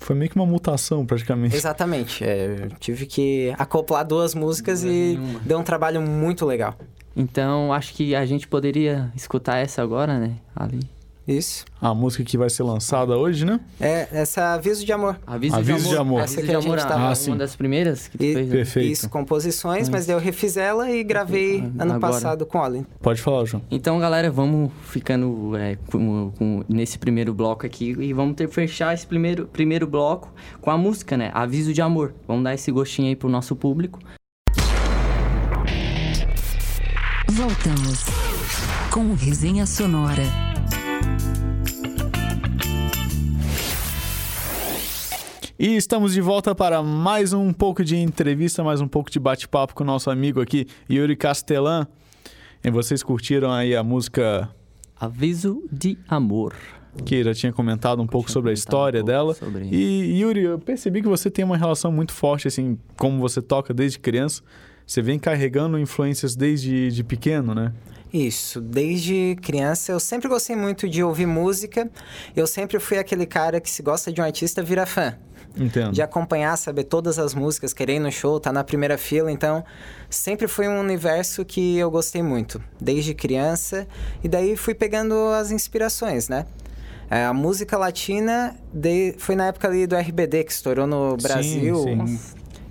Foi 0.00 0.16
meio 0.16 0.30
que 0.30 0.36
uma 0.36 0.46
mutação, 0.46 1.04
praticamente. 1.04 1.54
Exatamente. 1.54 2.24
é, 2.24 2.64
eu 2.64 2.70
tive 2.80 3.04
que 3.06 3.54
acoplar 3.58 4.04
duas 4.04 4.34
músicas 4.34 4.82
Não 4.82 4.90
é 4.90 4.94
e 4.94 5.16
nenhuma. 5.18 5.40
deu 5.40 5.58
um 5.58 5.62
trabalho 5.62 6.00
muito 6.00 6.44
legal. 6.46 6.74
Então, 7.14 7.72
acho 7.72 7.92
que 7.92 8.14
a 8.14 8.24
gente 8.24 8.48
poderia 8.48 9.12
escutar 9.14 9.58
essa 9.58 9.82
agora, 9.82 10.18
né? 10.18 10.36
Ali. 10.56 10.80
Isso. 11.30 11.64
A 11.80 11.94
música 11.94 12.24
que 12.24 12.36
vai 12.36 12.50
ser 12.50 12.64
lançada 12.64 13.16
hoje, 13.16 13.44
né? 13.44 13.60
É, 13.80 14.08
essa 14.10 14.54
Aviso 14.54 14.84
de 14.84 14.92
Amor. 14.92 15.16
Aviso, 15.26 15.54
Aviso 15.54 15.78
de 15.78 15.88
de 15.90 15.94
amor. 15.96 16.00
Amor. 16.00 16.20
Aviso 16.22 16.34
Essa 16.34 16.42
que 16.42 16.48
de 16.48 16.54
a 16.54 16.58
amor, 16.58 16.78
gente 16.78 16.88
tava- 16.88 17.00
Ah, 17.02 17.06
uma 17.06 17.14
sim. 17.14 17.36
das 17.36 17.54
primeiras 17.54 18.08
que 18.08 18.18
tu 18.18 18.24
E- 18.24 18.34
fez, 18.34 18.48
né? 18.48 18.52
Perfeito. 18.56 18.92
Isso, 18.92 19.08
composições, 19.08 19.88
mas 19.88 20.06
daí 20.06 20.16
eu 20.16 20.20
refiz 20.20 20.56
ela 20.56 20.90
e 20.90 21.04
gravei 21.04 21.60
ano 21.60 21.94
Agora. 21.94 22.00
passado 22.00 22.44
com 22.44 22.64
ela. 22.64 22.84
Pode 23.00 23.22
falar, 23.22 23.44
João. 23.44 23.62
Então, 23.70 23.98
galera, 24.00 24.28
vamos 24.30 24.72
ficando 24.82 25.56
é, 25.56 25.76
com- 25.90 26.32
com- 26.36 26.64
nesse 26.68 26.98
primeiro 26.98 27.32
bloco 27.32 27.64
aqui 27.64 27.90
e 27.98 28.12
vamos 28.12 28.34
ter 28.34 28.48
fechar 28.48 28.92
esse 28.92 29.06
primeiro, 29.06 29.46
primeiro 29.46 29.86
bloco 29.86 30.32
com 30.60 30.70
a 30.70 30.76
música, 30.76 31.16
né? 31.16 31.30
Aviso 31.32 31.72
de 31.72 31.80
amor. 31.80 32.12
Vamos 32.26 32.42
dar 32.42 32.54
esse 32.54 32.72
gostinho 32.72 33.06
aí 33.08 33.14
pro 33.14 33.28
nosso 33.28 33.54
público. 33.54 34.00
Voltamos 37.28 38.04
com 38.90 39.00
o 39.10 39.14
Resenha 39.14 39.64
Sonora. 39.64 40.49
E 45.62 45.76
estamos 45.76 46.14
de 46.14 46.22
volta 46.22 46.54
para 46.54 46.82
mais 46.82 47.34
um 47.34 47.52
pouco 47.52 47.84
de 47.84 47.94
entrevista, 47.96 48.64
mais 48.64 48.80
um 48.80 48.88
pouco 48.88 49.10
de 49.10 49.20
bate-papo 49.20 49.74
com 49.74 49.84
o 49.84 49.86
nosso 49.86 50.10
amigo 50.10 50.40
aqui, 50.40 50.66
Yuri 50.90 51.14
Castellan. 51.16 51.86
E 52.64 52.70
vocês 52.70 53.02
curtiram 53.02 53.52
aí 53.52 53.76
a 53.76 53.82
música 53.84 54.48
Aviso 54.98 55.62
de 55.70 55.98
amor. 56.08 56.54
que 57.04 57.22
já 57.22 57.34
tinha 57.34 57.52
comentado 57.52 58.00
um 58.00 58.06
pouco 58.06 58.30
sobre 58.30 58.50
a 58.50 58.54
história 58.54 59.02
um 59.02 59.04
dela. 59.04 59.34
sobre- 59.34 59.68
E 59.70 60.18
Yuri, 60.20 60.44
eu 60.44 60.58
percebi 60.58 61.02
que 61.02 61.08
você 61.08 61.30
tem 61.30 61.44
uma 61.44 61.58
relação 61.58 61.92
muito 61.92 62.12
forte, 62.14 62.48
assim, 62.48 62.78
como 62.96 63.18
você 63.18 63.42
toca 63.42 63.74
desde 63.74 63.98
criança. 63.98 64.42
Você 64.86 65.02
vem 65.02 65.18
carregando 65.18 65.78
influências 65.78 66.34
desde 66.34 66.90
de 66.90 67.04
pequeno, 67.04 67.54
né? 67.54 67.72
Isso, 68.12 68.60
desde 68.62 69.36
criança 69.40 69.92
eu 69.92 70.00
sempre 70.00 70.28
gostei 70.28 70.56
muito 70.56 70.88
de 70.88 71.02
ouvir 71.04 71.26
música. 71.26 71.88
Eu 72.34 72.46
sempre 72.46 72.80
fui 72.80 72.96
aquele 72.98 73.24
cara 73.26 73.60
que 73.60 73.70
se 73.70 73.82
gosta 73.82 74.10
de 74.10 74.20
um 74.20 74.24
artista 74.24 74.62
vira 74.62 74.84
fã. 74.86 75.14
Entendo. 75.56 75.92
De 75.92 76.00
acompanhar, 76.02 76.56
saber 76.56 76.84
todas 76.84 77.18
as 77.18 77.34
músicas, 77.34 77.72
querer 77.72 77.96
ir 77.96 77.98
no 77.98 78.10
show, 78.12 78.38
tá 78.38 78.52
na 78.52 78.62
primeira 78.64 78.96
fila. 78.96 79.30
Então, 79.32 79.64
sempre 80.08 80.46
foi 80.48 80.68
um 80.68 80.78
universo 80.78 81.44
que 81.44 81.76
eu 81.76 81.90
gostei 81.90 82.22
muito, 82.22 82.62
desde 82.80 83.14
criança. 83.14 83.86
E 84.22 84.28
daí 84.28 84.56
fui 84.56 84.74
pegando 84.74 85.14
as 85.38 85.50
inspirações, 85.50 86.28
né? 86.28 86.46
É, 87.10 87.24
A 87.24 87.32
música 87.32 87.76
latina 87.76 88.56
de- 88.72 89.14
foi 89.18 89.34
na 89.34 89.46
época 89.46 89.66
ali 89.66 89.86
do 89.86 89.96
RBD, 89.96 90.44
que 90.44 90.52
estourou 90.52 90.86
no 90.86 91.10
Sim, 91.12 91.16
Brasil. 91.26 91.76
sim. 91.82 92.20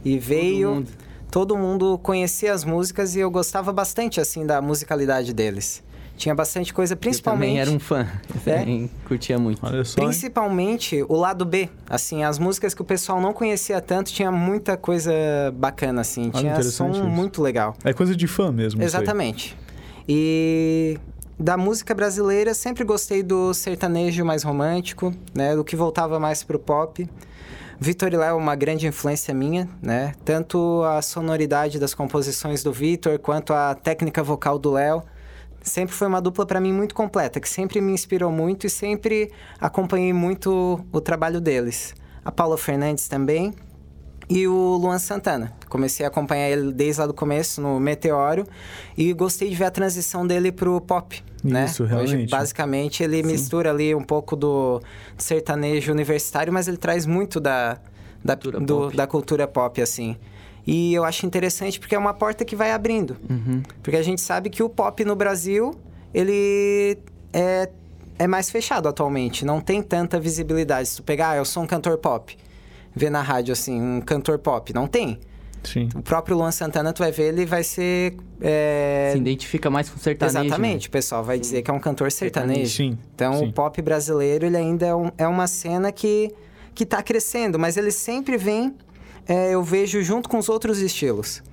E 0.05 0.17
veio. 0.17 0.75
mundo. 0.75 0.91
todo 1.29 1.55
mundo 1.57 2.00
conhecia 2.01 2.51
as 2.53 2.63
músicas 2.63 3.15
e 3.15 3.19
eu 3.19 3.29
gostava 3.29 3.71
bastante, 3.71 4.19
assim, 4.19 4.45
da 4.48 4.59
musicalidade 4.62 5.31
deles. 5.33 5.83
Tinha 6.20 6.36
bastante 6.36 6.74
coisa, 6.74 6.94
Eu 6.94 6.98
principalmente... 6.98 7.48
também 7.50 7.62
era 7.62 7.72
um 7.72 7.80
fã. 7.80 8.06
Eu 8.30 8.42
É? 8.54 8.60
também 8.60 8.90
curtia 9.08 9.40
muito. 9.40 9.66
Olha 9.66 9.86
só. 9.86 10.02
hein? 10.02 10.08
Principalmente 10.08 11.04
o 11.08 11.16
lado 11.16 11.46
B, 11.46 11.70
assim, 11.90 12.24
as 12.26 12.38
músicas 12.38 12.74
que 12.74 12.82
o 12.82 12.86
pessoal 12.86 13.22
não 13.22 13.32
conhecia 13.32 13.80
tanto, 13.80 14.12
tinha 14.12 14.30
muita 14.30 14.76
coisa 14.76 15.12
bacana, 15.56 16.02
assim, 16.02 16.24
Olha, 16.24 16.32
tinha 16.42 16.52
interessante 16.52 16.98
som 16.98 17.04
isso. 17.04 17.10
muito 17.10 17.42
legal. 17.42 17.74
É 17.86 17.94
coisa 17.94 18.14
de 18.16 18.28
fã 18.28 18.52
mesmo. 18.52 18.84
Exatamente. 18.84 19.56
E 20.08 20.98
da 21.40 21.56
música 21.56 21.94
brasileira, 21.96 22.54
sempre 22.54 22.84
gostei 22.84 23.24
do 23.24 23.54
sertanejo 23.54 24.26
mais 24.26 24.44
romântico, 24.44 25.14
né, 25.34 25.56
do 25.56 25.64
que 25.64 25.76
voltava 25.76 26.20
mais 26.20 26.44
pro 26.44 26.60
pop. 26.60 27.08
Vitor 27.80 28.12
e 28.12 28.18
Léo 28.18 28.32
é 28.32 28.34
uma 28.34 28.56
grande 28.56 28.88
influência 28.88 29.34
minha, 29.34 29.70
né? 29.82 30.12
Tanto 30.26 30.84
a 30.84 31.02
sonoridade 31.02 31.80
das 31.80 31.94
composições 31.94 32.62
do 32.62 32.74
Vitor 32.74 33.18
quanto 33.20 33.54
a 33.54 33.74
técnica 33.74 34.22
vocal 34.22 34.60
do 34.60 34.72
Léo. 34.72 35.02
Sempre 35.70 35.96
foi 35.96 36.08
uma 36.08 36.20
dupla 36.20 36.46
para 36.46 36.60
mim 36.60 36.74
muito 36.74 36.94
completa, 36.96 37.40
que 37.40 37.48
sempre 37.48 37.80
me 37.80 37.92
inspirou 37.94 38.32
muito 38.32 38.66
e 38.66 38.70
sempre 38.70 39.32
acompanhei 39.60 40.12
muito 40.12 40.84
o 40.92 41.00
trabalho 41.00 41.40
deles. 41.40 41.94
A 42.26 42.32
Paula 42.32 42.58
Fernandes 42.58 43.08
também 43.08 43.54
e 44.30 44.48
o 44.48 44.76
Luan 44.78 45.00
Santana. 45.00 45.54
Comecei 45.70 46.06
a 46.06 46.10
acompanhar 46.10 46.50
ele 46.50 46.72
desde 46.74 47.00
lá 47.02 47.08
do 47.08 47.14
começo 47.14 47.62
no 47.62 47.80
Meteoro 47.80 48.46
e 48.98 49.14
gostei 49.14 49.50
de 49.50 49.56
ver 49.56 49.66
a 49.66 49.72
transição 49.72 50.26
dele 50.28 50.52
pro 50.52 50.80
pop, 50.82 51.24
né? 51.44 51.66
Isso, 51.66 51.84
Hoje, 51.84 51.92
realmente. 51.94 52.30
basicamente, 52.30 53.04
ele 53.04 53.24
mistura 53.24 53.70
ali 53.72 53.94
um 53.96 54.04
pouco 54.04 54.36
do 54.36 54.82
sertanejo 55.18 55.92
universitário, 55.92 56.52
mas 56.52 56.68
ele 56.68 56.78
traz 56.78 57.06
muito 57.06 57.40
da, 57.40 57.80
da, 58.24 58.36
Cultura 58.36 58.60
do- 58.60 58.76
pop. 58.82 58.98
da 58.98 59.08
cultura 59.08 59.48
pop, 59.48 59.82
assim. 59.82 60.18
E 60.68 60.94
eu 60.94 61.04
acho 61.04 61.25
interessante 61.25 61.80
porque 61.80 61.96
é 61.96 61.98
uma 61.98 62.13
porta 62.13 62.46
que 62.46 62.56
vai 62.56 62.72
abrindo. 62.72 63.18
Uhum. 63.30 63.63
Porque 63.82 63.98
a 63.98 64.04
gente 64.04 64.22
sabe 64.22 64.50
que 64.50 64.62
o 64.62 64.70
pop 64.70 65.04
no 65.04 65.16
Brasil, 65.16 65.74
ele 66.13 66.98
é, 67.34 67.70
é 68.20 68.28
mais 68.28 68.50
fechado 68.50 68.88
atualmente. 68.88 69.46
Não 69.46 69.60
tem 69.62 69.82
tanta 69.82 70.20
visibilidade. 70.20 70.89
Se 70.89 70.98
tu 70.98 71.04
pegar, 71.04 71.32
ah, 71.32 71.38
eu 71.38 71.46
sou 71.46 71.63
um 71.63 71.68
cantor 71.68 71.98
pop. 71.98 72.38
Vê 72.96 73.10
na 73.10 73.22
rádio, 73.22 73.51
assim, 73.54 73.82
um 73.82 74.01
cantor 74.01 74.38
pop. 74.39 74.74
Não 74.74 74.86
tem. 74.88 75.20
Sim. 75.63 75.89
O 75.94 76.01
próprio 76.01 76.38
Luan 76.38 76.51
Santana, 76.51 76.94
tu 76.94 77.00
vai 77.00 77.12
ver, 77.12 77.34
ele 77.34 77.46
vai 77.46 77.63
ser... 77.63 78.16
é, 78.42 79.10
Se 79.12 79.18
identifica 79.18 79.70
mais 79.70 79.89
com 79.89 79.98
sertanejo. 80.00 80.39
Exatamente, 80.46 80.84
né? 80.84 80.88
o 80.88 80.92
pessoal 80.92 81.24
vai 81.24 81.38
dizer 81.38 81.62
que 81.62 81.70
é 81.70 81.74
um 81.74 81.80
cantor 81.80 82.10
sertanejo. 82.12 82.75
Sim. 82.78 82.98
Então, 83.13 83.34
sim. 83.39 83.48
o 83.48 83.51
pop 83.54 83.82
brasileiro, 83.82 84.46
ele 84.46 84.56
ainda 84.56 84.86
é, 84.86 84.96
um- 84.96 85.12
é 85.18 85.28
uma 85.28 85.48
cena 85.48 85.92
que, 85.92 86.34
que 86.74 86.86
tá 86.86 87.04
crescendo, 87.04 87.60
mas 87.60 87.75
ele 87.75 87.92
sempre 87.92 88.38
vem, 88.38 88.74
é, 89.29 89.51
eu 89.51 89.62
vejo, 89.62 90.01
junto 90.01 90.27
com 90.27 90.39
os 90.39 90.50
outros 90.50 90.79
estilos. 90.79 91.43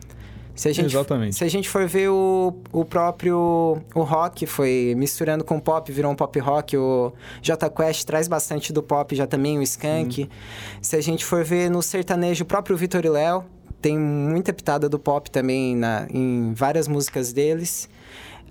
Se 0.55 0.71
a 0.71 0.73
gente, 0.73 0.87
Exatamente. 0.87 1.37
Se 1.37 1.45
a 1.45 1.49
gente 1.49 1.69
for 1.69 1.87
ver 1.87 2.09
o, 2.09 2.55
o 2.73 2.83
próprio 2.83 3.79
o 3.95 4.03
rock, 4.03 4.47
foi 4.47 4.95
misturando 4.97 5.45
com 5.45 5.61
pop, 5.61 5.93
virou 5.93 6.11
um 6.11 6.15
pop 6.15 6.39
rock. 6.39 6.75
O 6.79 7.13
J 7.43 7.69
Quest 7.69 8.07
traz 8.07 8.27
bastante 8.27 8.73
do 8.73 8.83
pop 8.83 9.15
já 9.15 9.27
também, 9.27 9.59
o 9.59 9.63
Skank. 9.63 10.31
Se 10.81 10.97
a 10.97 11.03
gente 11.03 11.27
for 11.27 11.45
ver 11.45 11.71
no 11.71 11.83
sertanejo, 11.83 12.45
o 12.45 12.47
próprio 12.47 12.75
Vitor 12.75 13.05
e 13.05 13.11
Léo, 13.11 13.45
tem 13.83 13.99
muita 13.99 14.55
pitada 14.55 14.89
do 14.89 14.99
pop 14.99 15.31
também 15.31 15.77
na, 15.77 16.07
em 16.11 16.55
várias 16.55 16.89
músicas 16.89 17.35
deles. 17.35 17.91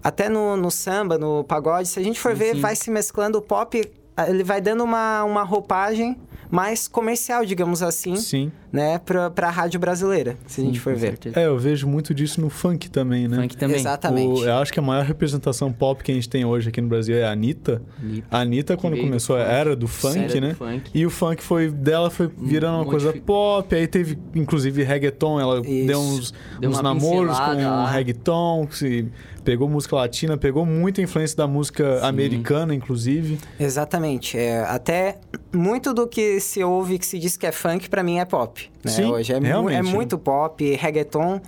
Até 0.03 0.29
no, 0.29 0.55
no 0.55 0.69
samba, 0.69 1.17
no 1.17 1.43
pagode, 1.43 1.87
se 1.87 1.99
a 1.99 2.03
gente 2.03 2.19
for 2.19 2.33
Sim, 2.33 2.37
ver, 2.37 2.53
sim. 2.53 2.61
vai 2.61 2.75
se 2.75 2.91
mesclando 2.91 3.39
o 3.39 3.41
pop, 3.41 3.81
ele 4.27 4.43
vai 4.43 4.61
dando 4.61 4.83
uma, 4.83 5.23
uma 5.23 5.41
roupagem 5.41 6.15
mais 6.49 6.87
comercial, 6.87 7.45
digamos 7.45 7.81
assim, 7.81 8.15
Sim. 8.15 8.51
Né, 8.75 8.99
pra, 8.99 9.29
pra 9.29 9.49
rádio 9.49 9.79
brasileira, 9.79 10.37
se 10.45 10.61
a 10.61 10.63
Sim, 10.63 10.67
gente 10.67 10.79
for 10.79 10.93
ver. 10.93 10.99
certeza. 11.11 11.39
É, 11.39 11.45
eu 11.47 11.57
vejo 11.57 11.87
muito 11.87 12.13
disso 12.13 12.39
no 12.41 12.49
funk 12.49 12.89
também, 12.89 13.27
né? 13.27 13.37
Funk 13.41 13.57
também. 13.57 13.77
Exatamente. 13.77 14.41
O- 14.41 14.45
eu 14.45 14.55
acho 14.57 14.71
que 14.73 14.79
a 14.79 14.83
maior 14.83 15.03
representação 15.05 15.71
pop 15.71 16.03
que 16.03 16.11
a 16.11 16.15
gente 16.15 16.29
tem 16.29 16.45
hoje 16.45 16.69
aqui 16.69 16.81
no 16.81 16.87
Brasil 16.87 17.15
é 17.15 17.23
a 17.23 17.31
Anitta. 17.31 17.81
Anitta. 18.01 18.27
A 18.29 18.39
Anitta, 18.39 18.77
quando 18.77 18.95
do 18.95 19.01
começou, 19.01 19.37
era 19.37 19.75
do 19.75 19.87
funk, 19.87 20.17
Era 20.19 20.33
do 20.33 20.41
né? 20.41 20.53
funk. 20.53 20.91
E 20.93 21.05
o 21.05 21.09
funk 21.09 21.41
foi 21.43 21.69
dela 21.69 22.09
foi 22.09 22.29
virando 22.37 22.75
uma 22.77 22.85
coisa 22.85 23.07
modific- 23.07 23.25
pop, 23.25 23.75
aí 23.75 23.87
teve 23.87 24.17
inclusive 24.35 24.83
reggaeton, 24.83 25.39
ela 25.39 25.61
Isso. 25.65 25.87
deu 25.87 25.99
uns, 25.99 26.33
Deu 26.59 26.69
uns 26.69 26.81
namoros 26.81 27.37
com 27.39 27.53
lá. 27.63 27.89
reggaeton, 27.89 28.67
se 28.71 29.07
pegou 29.43 29.69
música 29.69 29.95
latina, 29.95 30.35
pegou 30.37 30.65
muita 30.65 31.01
influência 31.01 31.37
da 31.37 31.47
música 31.47 31.99
Sim. 31.99 32.05
americana, 32.07 32.73
inclusive. 32.73 33.37
Exatamente. 33.59 34.37
É, 34.37 34.61
até 34.63 35.17
muito 35.53 35.93
do 35.93 36.07
que 36.07 36.39
se 36.39 36.63
ouve, 36.63 36.97
que 36.97 37.05
se 37.05 37.19
diz 37.19 37.37
que 37.37 37.45
é 37.45 37.51
funk, 37.51 37.87
pra 37.89 38.01
mim 38.01 38.17
é 38.17 38.25
pop. 38.25 38.64
Né? 38.83 38.91
Sim, 38.91 39.05
Hoje 39.05 39.33
é, 39.33 39.39
mu- 39.39 39.69
é 39.69 39.81
né? 39.81 39.81
muito 39.81 40.17
pop, 40.17 40.75
reggaeton. 40.75 41.41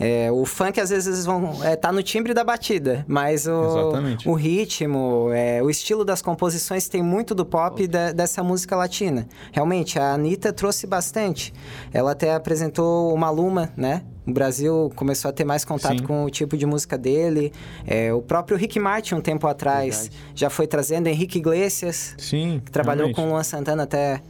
É, 0.00 0.30
o 0.32 0.44
funk, 0.44 0.80
às 0.80 0.90
vezes, 0.90 1.24
vão 1.24 1.62
é, 1.64 1.76
tá 1.76 1.92
no 1.92 2.02
timbre 2.02 2.34
da 2.34 2.42
batida, 2.42 3.04
mas 3.08 3.46
o, 3.46 3.64
Exatamente. 3.90 4.28
o 4.28 4.34
ritmo, 4.34 5.30
é, 5.32 5.62
o 5.62 5.70
estilo 5.70 6.04
das 6.04 6.20
composições 6.20 6.88
tem 6.88 7.02
muito 7.02 7.34
do 7.34 7.44
pop 7.46 7.86
da- 7.86 8.10
dessa 8.12 8.42
música 8.42 8.74
latina. 8.76 9.28
Realmente, 9.52 9.98
a 9.98 10.12
Anitta 10.14 10.52
trouxe 10.52 10.86
bastante. 10.86 11.52
Ela 11.92 12.12
até 12.12 12.34
apresentou 12.34 13.12
o 13.14 13.16
Maluma, 13.16 13.70
né? 13.76 14.02
O 14.26 14.32
Brasil 14.32 14.90
começou 14.96 15.28
a 15.28 15.32
ter 15.32 15.44
mais 15.44 15.64
contato 15.64 15.98
Sim. 15.98 16.04
com 16.04 16.24
o 16.24 16.30
tipo 16.30 16.56
de 16.56 16.66
música 16.66 16.98
dele. 16.98 17.52
É, 17.86 18.12
o 18.12 18.20
próprio 18.20 18.58
Rick 18.58 18.80
Martin, 18.80 19.14
um 19.14 19.20
tempo 19.20 19.46
atrás, 19.46 19.98
Verdade. 20.08 20.16
já 20.34 20.50
foi 20.50 20.66
trazendo 20.66 21.06
Henrique 21.06 21.38
Iglesias, 21.38 22.14
Sim. 22.18 22.60
que 22.64 22.72
trabalhou 22.72 23.06
realmente. 23.06 23.16
com 23.16 23.26
o 23.28 23.30
Luan 23.30 23.44
Santana 23.44 23.84
até 23.84 24.20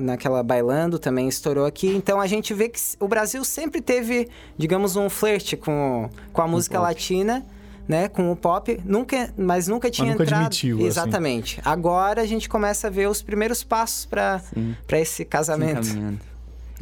naquela 0.00 0.42
Bailando, 0.42 0.98
também 0.98 1.28
estourou 1.28 1.66
aqui. 1.66 1.88
Então 1.88 2.20
a 2.20 2.26
gente 2.26 2.54
vê 2.54 2.68
que 2.68 2.80
o 3.00 3.08
Brasil 3.08 3.44
sempre 3.44 3.80
teve, 3.80 4.28
digamos, 4.56 4.96
um 4.96 5.10
flerte 5.10 5.56
com, 5.56 6.08
com 6.32 6.42
a 6.42 6.46
música 6.46 6.78
pop. 6.78 6.88
latina. 6.88 7.44
Né, 7.88 8.08
com 8.08 8.32
o 8.32 8.34
pop, 8.34 8.80
nunca, 8.84 9.32
mas 9.38 9.68
nunca 9.68 9.88
tinha 9.88 10.10
nunca 10.10 10.24
entrado. 10.24 10.46
admitiu, 10.46 10.78
assim. 10.78 10.86
Exatamente. 10.86 11.60
Agora 11.64 12.20
a 12.20 12.26
gente 12.26 12.48
começa 12.48 12.88
a 12.88 12.90
ver 12.90 13.08
os 13.08 13.22
primeiros 13.22 13.62
passos 13.62 14.04
para 14.04 14.42
esse 14.90 15.18
Se 15.18 15.24
casamento. 15.24 15.86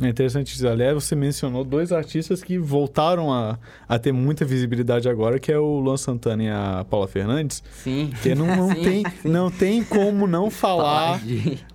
É 0.00 0.08
interessante. 0.08 0.66
Aliás, 0.66 0.94
você 0.94 1.14
mencionou 1.14 1.64
dois 1.64 1.92
artistas 1.92 2.42
que 2.42 2.58
voltaram 2.58 3.32
a, 3.32 3.58
a 3.88 3.98
ter 3.98 4.12
muita 4.12 4.44
visibilidade 4.44 5.08
agora, 5.08 5.38
que 5.38 5.52
é 5.52 5.58
o 5.58 5.78
Luan 5.78 5.96
Santana 5.96 6.42
e 6.42 6.48
a 6.48 6.84
Paula 6.88 7.06
Fernandes. 7.06 7.62
Sim. 7.82 8.10
Porque 8.10 8.34
não, 8.34 8.46
não, 8.46 8.68
Sim, 8.74 8.82
tem, 8.82 9.04
sim. 9.22 9.28
não 9.28 9.50
tem 9.50 9.84
como 9.84 10.26
não 10.26 10.50
falar 10.50 11.20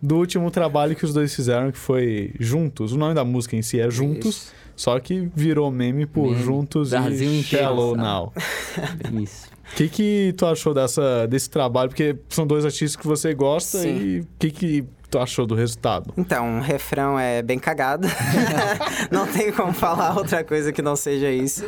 do 0.01 0.17
último 0.17 0.51
trabalho 0.51 0.95
que 0.95 1.05
os 1.05 1.13
dois 1.13 1.33
fizeram, 1.33 1.71
que 1.71 1.77
foi 1.77 2.33
Juntos. 2.39 2.91
O 2.91 2.97
nome 2.97 3.13
da 3.13 3.23
música 3.23 3.55
em 3.55 3.61
si 3.61 3.79
é 3.79 3.89
Juntos, 3.89 4.35
Isso. 4.35 4.53
só 4.75 4.99
que 4.99 5.29
virou 5.33 5.71
meme 5.71 6.05
por 6.05 6.31
Meme. 6.31 6.43
Juntos 6.43 6.89
Brasil 6.89 7.31
e 7.31 7.43
Shallow? 7.43 7.95
Now. 7.95 8.33
Bem 9.09 9.23
isso. 9.23 9.47
O 9.71 9.75
que, 9.75 9.88
que 9.88 10.33
tu 10.35 10.45
achou 10.47 10.73
dessa, 10.73 11.27
desse 11.27 11.49
trabalho? 11.49 11.89
Porque 11.89 12.17
são 12.27 12.45
dois 12.45 12.65
artistas 12.65 12.95
que 12.95 13.05
você 13.05 13.33
gosta 13.35 13.77
Sim. 13.77 13.97
e 13.99 14.19
o 14.21 14.27
que, 14.39 14.51
que 14.51 14.85
tu 15.10 15.20
achou 15.20 15.46
do 15.46 15.56
resultado? 15.56 16.13
Então, 16.18 16.60
o 16.60 16.62
refrão 16.62 17.20
é 17.20 17.42
bem 17.42 17.58
cagado. 17.60 18.08
não 19.12 19.25
tem 19.28 19.51
como 19.51 19.74
falar 19.74 20.16
outra 20.18 20.44
coisa 20.44 20.72
que 20.72 20.82
não 20.82 20.96
seja 20.96 21.30
isso, 21.32 21.66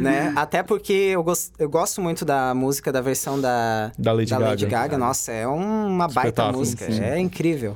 né? 0.00 0.32
Até 0.36 0.62
porque 0.62 0.92
eu, 0.92 1.22
gos- 1.22 1.52
eu 1.58 1.68
gosto 1.68 2.00
muito 2.00 2.24
da 2.24 2.54
música, 2.54 2.90
da 2.92 3.00
versão 3.00 3.40
da, 3.40 3.92
Da 3.98 4.12
Lady 4.12 4.30
Gaga. 4.30 4.66
Gaga. 4.66 4.98
Nossa, 4.98 5.32
é 5.32 5.46
uma 5.46 6.08
baita 6.08 6.50
música, 6.52 6.90
Sim. 6.90 7.00
é 7.02 7.18
incrível. 7.18 7.74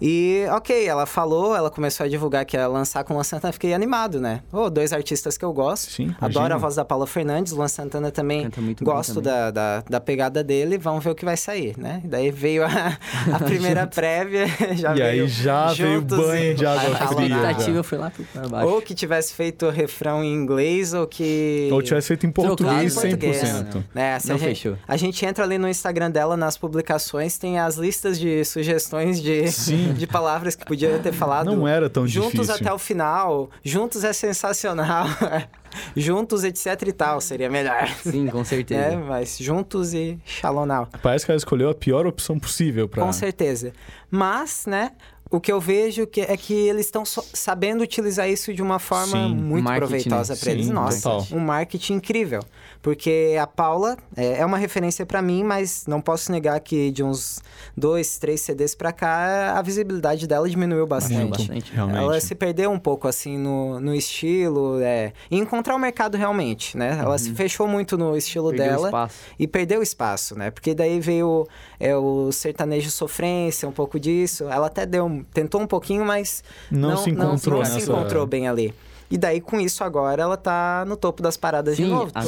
E, 0.00 0.44
ok, 0.50 0.86
ela 0.86 1.06
falou, 1.06 1.54
ela 1.56 1.70
começou 1.70 2.04
a 2.04 2.08
divulgar 2.08 2.44
que 2.44 2.56
ia 2.56 2.66
lançar 2.66 3.02
com 3.04 3.12
o 3.12 3.16
Luan 3.16 3.24
Santana, 3.24 3.52
fiquei 3.52 3.72
animado, 3.72 4.20
né? 4.20 4.42
Oh, 4.52 4.68
dois 4.68 4.92
artistas 4.92 5.38
que 5.38 5.44
eu 5.44 5.52
gosto. 5.52 5.90
Sim, 5.90 6.14
Adoro 6.20 6.54
a 6.54 6.58
voz 6.58 6.74
da 6.76 6.84
Paula 6.84 7.06
Fernandes, 7.06 7.52
o 7.52 7.56
Luan 7.56 7.68
Santana 7.68 8.10
também 8.10 8.44
Canta 8.44 8.60
muito 8.60 8.84
bem 8.84 8.94
gosto 8.94 9.14
também. 9.14 9.32
da, 9.32 9.50
da, 9.50 9.82
da 9.88 10.00
pegada 10.00 10.42
dele, 10.44 10.78
vamos 10.78 11.02
ver 11.02 11.10
o 11.10 11.14
que 11.14 11.24
vai 11.24 11.36
sair, 11.36 11.76
né? 11.78 12.00
E 12.04 12.08
daí 12.08 12.30
veio 12.30 12.64
a, 12.64 12.68
a 13.34 13.38
primeira 13.38 13.86
prévia, 13.86 14.46
já 14.74 14.94
E 14.96 15.02
aí 15.02 15.16
veio 15.16 15.28
já 15.28 15.72
veio 15.72 16.02
banho 16.02 16.54
de 16.54 16.66
água 16.66 16.82
Aí 16.82 16.92
A 16.94 17.06
fria. 17.08 17.28
nada. 17.28 17.42
expectativa 17.50 17.82
foi 17.82 17.98
lá 17.98 18.12
pra 18.32 18.48
baixo. 18.48 18.68
Ou 18.68 18.82
que 18.82 18.94
tivesse 18.94 19.32
feito 19.34 19.66
o 19.66 19.70
refrão 19.70 20.22
em 20.22 20.32
inglês, 20.34 20.92
ou 20.92 21.06
que... 21.06 21.68
Ou 21.72 21.82
tivesse 21.82 22.08
feito 22.08 22.26
em 22.26 22.30
português 22.30 22.92
Trocado, 22.94 23.14
em 23.14 23.18
português. 23.18 23.42
100%. 23.42 23.84
Né, 23.94 24.18
se 24.18 24.28
Não 24.28 24.36
a 24.36 24.38
gente, 24.38 24.48
fechou. 24.48 24.76
A 24.86 24.96
gente 24.96 25.24
entra 25.24 25.44
ali 25.44 25.58
no 25.58 25.68
Instagram 25.68 26.10
dela, 26.10 26.36
nas 26.36 26.56
publicações, 26.58 27.38
tem 27.38 27.58
as 27.58 27.76
listas 27.76 28.18
de 28.18 28.44
sugestões 28.44 29.20
de, 29.20 29.50
Sim. 29.50 29.85
de 29.94 30.06
palavras 30.06 30.54
que 30.54 30.64
podia 30.64 30.98
ter 30.98 31.12
falado. 31.12 31.54
Não 31.54 31.66
era 31.68 31.88
tão 31.90 32.06
Juntos 32.06 32.32
difícil. 32.32 32.54
até 32.54 32.72
o 32.72 32.78
final, 32.78 33.50
juntos 33.62 34.04
é 34.04 34.12
sensacional. 34.12 35.06
juntos, 35.96 36.44
etc 36.44 36.66
e 36.86 36.92
tal, 36.92 37.20
seria 37.20 37.50
melhor. 37.50 37.88
Sim, 38.02 38.26
com 38.28 38.44
certeza. 38.44 38.76
É, 38.76 38.96
mas 38.96 39.36
juntos 39.38 39.94
e 39.94 40.18
xalonal. 40.24 40.88
Parece 41.02 41.24
que 41.24 41.30
ela 41.30 41.36
escolheu 41.38 41.70
a 41.70 41.74
pior 41.74 42.06
opção 42.06 42.38
possível 42.38 42.88
pra... 42.88 43.02
Com 43.02 43.12
certeza. 43.12 43.72
Mas, 44.10 44.64
né, 44.66 44.92
o 45.30 45.40
que 45.40 45.50
eu 45.50 45.60
vejo 45.60 46.06
que 46.06 46.20
é 46.20 46.36
que 46.36 46.52
eles 46.54 46.86
estão 46.86 47.04
so- 47.04 47.24
sabendo 47.32 47.82
utilizar 47.82 48.28
isso 48.28 48.52
de 48.54 48.62
uma 48.62 48.78
forma 48.78 49.16
Sim. 49.16 49.34
muito 49.34 49.64
Marketing, 49.64 49.88
proveitosa 50.08 50.34
né? 50.34 50.40
para 50.40 50.52
eles. 50.52 50.68
Nossa, 50.68 51.02
total. 51.10 51.26
um 51.32 51.40
marketing 51.40 51.94
incrível. 51.94 52.40
Porque 52.82 53.36
a 53.40 53.46
Paula 53.46 53.96
é, 54.16 54.38
é 54.40 54.46
uma 54.46 54.58
referência 54.58 55.04
para 55.04 55.20
mim, 55.20 55.42
mas 55.42 55.84
não 55.86 56.00
posso 56.00 56.30
negar 56.30 56.58
que 56.60 56.90
de 56.90 57.02
uns 57.02 57.40
dois, 57.76 58.18
três 58.18 58.40
CDs 58.40 58.74
para 58.74 58.92
cá, 58.92 59.54
a 59.58 59.62
visibilidade 59.62 60.26
dela 60.26 60.48
diminuiu 60.48 60.86
bastante. 60.86 61.30
Bastante. 61.30 61.72
realmente. 61.72 61.98
Ela 61.98 62.20
se 62.20 62.34
perdeu 62.34 62.70
um 62.70 62.78
pouco, 62.78 63.08
assim, 63.08 63.36
no, 63.38 63.80
no 63.80 63.94
estilo, 63.94 64.80
é, 64.80 65.12
e 65.30 65.36
encontrar 65.38 65.74
o 65.74 65.78
mercado 65.78 66.16
realmente, 66.16 66.76
né? 66.76 66.98
Ela 67.00 67.18
se 67.18 67.32
fechou 67.34 67.66
muito 67.66 67.96
no 67.98 68.16
estilo 68.16 68.46
Uhum. 68.46 68.50
Perdeu 68.56 68.66
dela 68.74 68.86
espaço. 68.88 69.14
e 69.38 69.46
perdeu 69.46 69.82
espaço, 69.82 70.38
né? 70.38 70.50
Porque 70.50 70.74
daí 70.74 71.00
veio 71.00 71.46
é, 71.80 71.96
o 71.96 72.30
sertanejo 72.30 72.90
sofrência, 72.90 73.68
um 73.68 73.72
pouco 73.72 73.98
disso. 73.98 74.44
Ela 74.44 74.66
até 74.68 74.86
deu, 74.86 75.24
tentou 75.32 75.60
um 75.60 75.66
pouquinho, 75.66 76.04
mas 76.04 76.44
Não 76.70 76.96
se 76.96 77.10
encontrou 77.10 77.58
não, 77.58 77.64
se 77.64 77.74
nessa- 77.74 77.90
encontrou 77.92 78.26
bem 78.26 78.46
ali. 78.48 78.72
E 79.10 79.16
daí, 79.16 79.40
com 79.40 79.60
isso, 79.60 79.84
agora 79.84 80.22
ela 80.22 80.36
tá 80.36 80.84
no 80.86 80.96
topo 80.96 81.22
das 81.22 81.36
paradas 81.36 81.76
de 81.76 81.84
Sim, 81.84 81.90
novo. 81.90 82.10
Tu, 82.12 82.18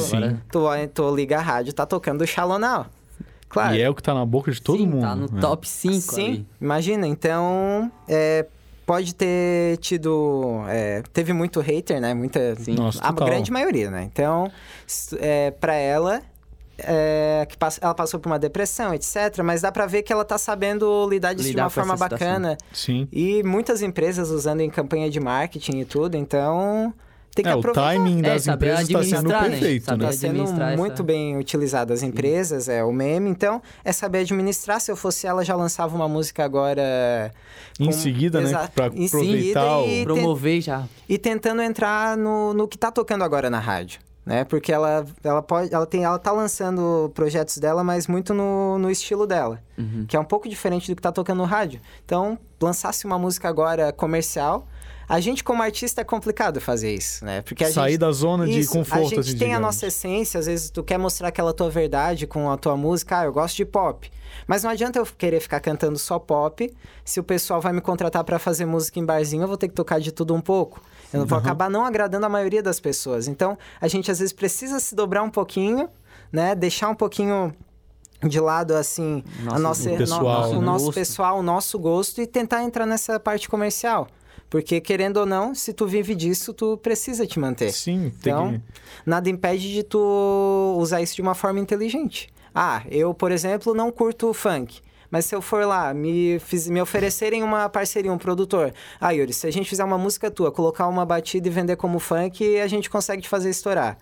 agora- 0.59 0.89
tu, 0.93 0.93
tu 0.93 1.15
liga 1.15 1.37
a 1.37 1.41
rádio, 1.41 1.73
tá 1.73 1.85
tocando 1.85 2.21
o 2.21 2.27
Xalonal. 2.27 2.85
Claro. 3.49 3.75
E 3.75 3.81
é 3.81 3.89
o 3.89 3.95
que 3.95 4.03
tá 4.03 4.13
na 4.13 4.25
boca 4.25 4.51
de 4.51 4.61
todo 4.61 4.77
Sim, 4.77 4.87
mundo. 4.87 5.01
tá 5.01 5.15
no 5.15 5.27
né? 5.31 5.41
top 5.41 5.67
5 5.67 5.95
Sim, 6.13 6.25
ali. 6.27 6.47
imagina. 6.61 7.07
Então, 7.07 7.91
é, 8.07 8.45
pode 8.85 9.13
ter 9.15 9.77
tido. 9.77 10.61
é, 10.67 11.01
teve 11.11 11.33
muito 11.33 11.59
hater, 11.59 11.99
né? 11.99 12.13
Muita. 12.13 12.55
Sim. 12.55 12.75
Nossa, 12.75 12.99
a 13.03 13.09
total. 13.11 13.27
grande 13.27 13.51
maioria, 13.51 13.89
né? 13.89 14.03
Então, 14.11 14.51
é, 15.19 15.51
para 15.51 15.73
ela. 15.73 16.21
É, 16.83 17.45
que 17.49 17.57
pass- 17.57 17.79
ela 17.81 17.93
passou 17.93 18.19
por 18.19 18.29
uma 18.29 18.39
depressão, 18.39 18.93
etc. 18.93 19.39
Mas 19.43 19.61
dá 19.61 19.71
pra 19.71 19.85
ver 19.85 20.03
que 20.03 20.11
ela 20.13 20.25
tá 20.25 20.37
sabendo 20.37 21.07
lidar 21.09 21.33
disso 21.33 21.45
de 21.45 21.49
Lidar 21.51 21.63
uma 21.63 21.69
com 21.69 21.75
forma 21.75 21.95
bacana. 21.97 22.57
Sim. 22.73 23.07
E 23.11 23.41
muitas 23.43 23.81
empresas 23.81 24.29
usando 24.29 24.61
em 24.61 24.69
campanha 24.69 25.09
de 25.09 25.19
marketing 25.19 25.79
e 25.79 25.85
tudo. 25.85 26.15
Então, 26.15 26.93
tem 27.35 27.43
que 27.43 27.49
É, 27.49 27.55
o 27.55 27.59
aproveitar. 27.59 27.93
timing 27.93 28.19
É, 28.19 28.21
das 28.33 28.43
saber 28.43 28.65
empresas 28.73 28.89
está 28.89 29.03
sendo 29.17 29.29
né? 29.29 29.49
perfeito, 29.49 29.85
Saber 29.85 30.03
né? 30.03 30.09
Está 30.09 30.27
sendo 30.27 30.43
essa- 30.43 30.77
muito 30.77 31.03
bem 31.03 31.37
utilizado 31.37 31.93
as 31.93 32.01
empresas, 32.03 32.67
é 32.67 32.83
o 32.83 32.91
meme. 32.91 33.29
Então, 33.29 33.61
é 33.85 33.91
saber 33.91 34.19
administrar. 34.19 34.81
Se 34.81 34.91
eu 34.91 34.95
fosse 34.95 35.25
ela, 35.27 35.43
já 35.45 35.55
lançava 35.55 35.95
uma 35.95 36.07
música 36.07 36.43
agora... 36.43 37.31
Em 37.79 37.85
com- 37.85 37.91
seguida, 37.93 38.41
né? 38.41 38.49
Exato. 38.49 38.71
Pra 38.73 38.87
Em 38.87 39.05
aproveitar 39.05 39.09
seguida 39.31 39.77
o... 39.77 39.87
e- 39.87 40.03
Promover 40.03 40.59
já. 40.61 40.83
e 41.07 41.17
tentando 41.17 41.61
entrar 41.61 42.17
no, 42.17 42.53
no 42.53 42.67
que 42.67 42.77
tá 42.77 42.91
tocando 42.91 43.23
agora 43.23 43.49
na 43.49 43.59
rádio. 43.59 44.01
Né? 44.29 44.43
Porque 44.43 44.71
ela, 44.71 45.03
ela 45.23 45.41
pode. 45.41 45.73
Ela 45.73 45.87
tem. 45.87 46.03
Ela 46.03 46.19
tá 46.19 46.31
lançando 46.31 47.11
projetos 47.15 47.57
dela, 47.57 47.83
mas 47.83 48.05
muito 48.05 48.31
no, 48.31 48.77
no 48.77 48.91
estilo 48.91 49.25
dela. 49.25 49.59
Uhum. 49.75 50.05
Que 50.07 50.15
é 50.15 50.19
um 50.19 50.23
pouco 50.23 50.47
diferente 50.47 50.87
do 50.87 50.95
que 50.95 51.01
tá 51.01 51.11
tocando 51.11 51.39
no 51.39 51.45
rádio. 51.45 51.81
Então, 52.05 52.37
lançasse 52.61 53.05
uma 53.07 53.17
música 53.17 53.49
agora 53.49 53.91
comercial. 53.91 54.67
A 55.07 55.19
gente, 55.19 55.43
como 55.43 55.63
artista, 55.63 56.01
é 56.01 56.03
complicado 56.03 56.61
fazer 56.61 56.93
isso, 56.93 57.25
né? 57.25 57.41
Porque 57.41 57.63
a 57.63 57.71
Sair 57.71 57.93
gente, 57.93 58.01
da 58.01 58.11
zona 58.11 58.45
de 58.45 58.59
isso, 58.59 58.71
conforto, 58.71 59.01
A 59.01 59.09
gente 59.09 59.19
assim, 59.21 59.29
tem 59.29 59.47
a 59.47 59.57
digamos. 59.57 59.61
nossa 59.65 59.87
essência, 59.87 60.39
às 60.39 60.45
vezes 60.45 60.69
tu 60.69 60.83
quer 60.83 60.99
mostrar 60.99 61.29
aquela 61.29 61.51
tua 61.51 61.67
verdade 61.67 62.27
com 62.27 62.51
a 62.51 62.55
tua 62.55 62.77
música. 62.77 63.21
Ah, 63.21 63.25
eu 63.25 63.33
gosto 63.33 63.55
de 63.57 63.65
pop. 63.65 64.11
Mas 64.45 64.63
não 64.63 64.69
adianta 64.69 64.99
eu 64.99 65.05
querer 65.07 65.39
ficar 65.39 65.59
cantando 65.59 65.97
só 65.97 66.19
pop. 66.19 66.71
Se 67.03 67.19
o 67.19 67.23
pessoal 67.23 67.59
vai 67.59 67.73
me 67.73 67.81
contratar 67.81 68.23
pra 68.23 68.37
fazer 68.37 68.67
música 68.67 68.99
em 68.99 69.05
barzinho, 69.05 69.41
eu 69.41 69.47
vou 69.47 69.57
ter 69.57 69.69
que 69.69 69.73
tocar 69.73 69.99
de 69.99 70.11
tudo 70.11 70.35
um 70.35 70.41
pouco. 70.41 70.79
Eu 71.13 71.25
vou 71.25 71.37
acabar 71.37 71.69
não 71.69 71.85
agradando 71.85 72.25
a 72.25 72.29
maioria 72.29 72.61
das 72.61 72.79
pessoas. 72.79 73.27
Então, 73.27 73.57
a 73.81 73.87
gente 73.87 74.11
às 74.11 74.19
vezes 74.19 74.33
precisa 74.33 74.79
se 74.79 74.93
dobrar 74.95 75.23
um 75.23 75.29
pouquinho, 75.29 75.89
né? 76.31 76.53
Deixar 76.55 76.89
um 76.89 76.95
pouquinho 76.95 77.53
de 78.27 78.39
lado, 78.39 78.73
assim, 78.75 79.23
a 79.47 79.57
Nosso 79.59 79.61
nossa, 79.61 79.89
pessoal, 79.97 80.51
no- 80.53 80.59
o 80.59 80.61
nosso 80.61 80.85
Gosto. 80.85 80.95
pessoal, 80.97 81.39
o 81.39 81.43
nosso 81.43 81.79
gosto 81.79 82.21
e 82.21 82.27
tentar 82.27 82.63
entrar 82.63 82.85
nessa 82.85 83.19
parte 83.19 83.47
comercial. 83.49 84.07
Porque, 84.49 84.81
querendo 84.81 85.17
ou 85.17 85.25
não, 85.25 85.53
se 85.55 85.71
tu 85.73 85.85
vive 85.87 86.15
disso, 86.15 86.53
tu 86.53 86.75
precisa 86.77 87.25
te 87.25 87.39
manter. 87.39 87.71
Sim, 87.71 88.11
tem 88.21 88.33
Então, 88.33 88.51
que... 88.53 88.61
nada 89.05 89.29
impede 89.29 89.71
de 89.71 89.83
tu 89.83 90.75
usar 90.79 91.01
isso 91.01 91.15
de 91.15 91.21
uma 91.21 91.35
forma 91.35 91.59
inteligente. 91.59 92.29
Ah, 92.53 92.81
eu, 92.89 93.13
por 93.13 93.31
exemplo, 93.31 93.73
não 93.75 93.91
curto 93.91 94.33
funk. 94.33 94.81
Mas 95.11 95.25
se 95.25 95.35
eu 95.35 95.41
for 95.41 95.65
lá, 95.65 95.93
me, 95.93 96.39
fiz- 96.39 96.67
me 96.69 96.81
oferecerem 96.81 97.41
uma 97.43 97.67
parceria, 97.69 98.11
um 98.13 98.17
produtor. 98.17 98.73
Ah, 99.01 99.11
Yuri, 99.11 99.33
se 99.33 99.47
a 99.47 99.51
gente 99.51 99.67
fizer 99.69 99.83
uma 99.83 99.97
música 99.97 100.29
tua, 100.29 100.51
colocar 100.51 100.87
uma 100.87 101.05
batida 101.05 101.47
e 101.47 101.51
vender 101.51 101.75
como 101.77 101.99
funk, 101.99 102.59
a 102.59 102.67
gente 102.67 102.89
consegue 102.89 103.21
te 103.23 103.29
fazer 103.29 103.49
estourar. 103.49 103.97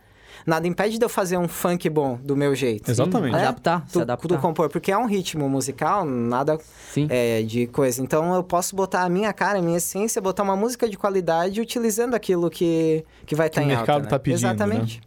Nada 0.45 0.67
impede 0.67 0.97
de 0.99 1.03
eu 1.03 1.09
fazer 1.09 1.35
um 1.37 1.47
funk 1.47 1.89
bom 1.89 2.17
do 2.21 2.35
meu 2.35 2.53
jeito. 2.53 2.89
Exatamente. 2.91 3.35
É? 3.35 3.39
Adaptar, 3.39 3.83
se 3.87 3.93
Tu, 3.93 4.01
adaptar. 4.01 4.27
tu 4.27 4.37
compor, 4.37 4.69
porque 4.69 4.91
é 4.91 4.97
um 4.97 5.05
ritmo 5.05 5.49
musical, 5.49 6.05
nada 6.05 6.59
Sim. 6.91 7.07
é, 7.09 7.41
de 7.41 7.67
coisa. 7.67 8.01
Então 8.01 8.33
eu 8.35 8.43
posso 8.43 8.75
botar 8.75 9.01
a 9.03 9.09
minha 9.09 9.33
cara, 9.33 9.59
a 9.59 9.61
minha 9.61 9.77
essência, 9.77 10.21
botar 10.21 10.43
uma 10.43 10.55
música 10.55 10.87
de 10.87 10.95
qualidade 10.97 11.59
utilizando 11.59 12.13
aquilo 12.13 12.49
que, 12.49 13.03
que 13.25 13.33
vai 13.35 13.47
estar 13.47 13.61
o 13.61 13.63
em 13.63 13.67
mercado 13.67 13.89
alta, 13.89 14.03
né? 14.03 14.09
tá 14.09 14.19
pedindo, 14.19 14.37
Exatamente. 14.39 15.01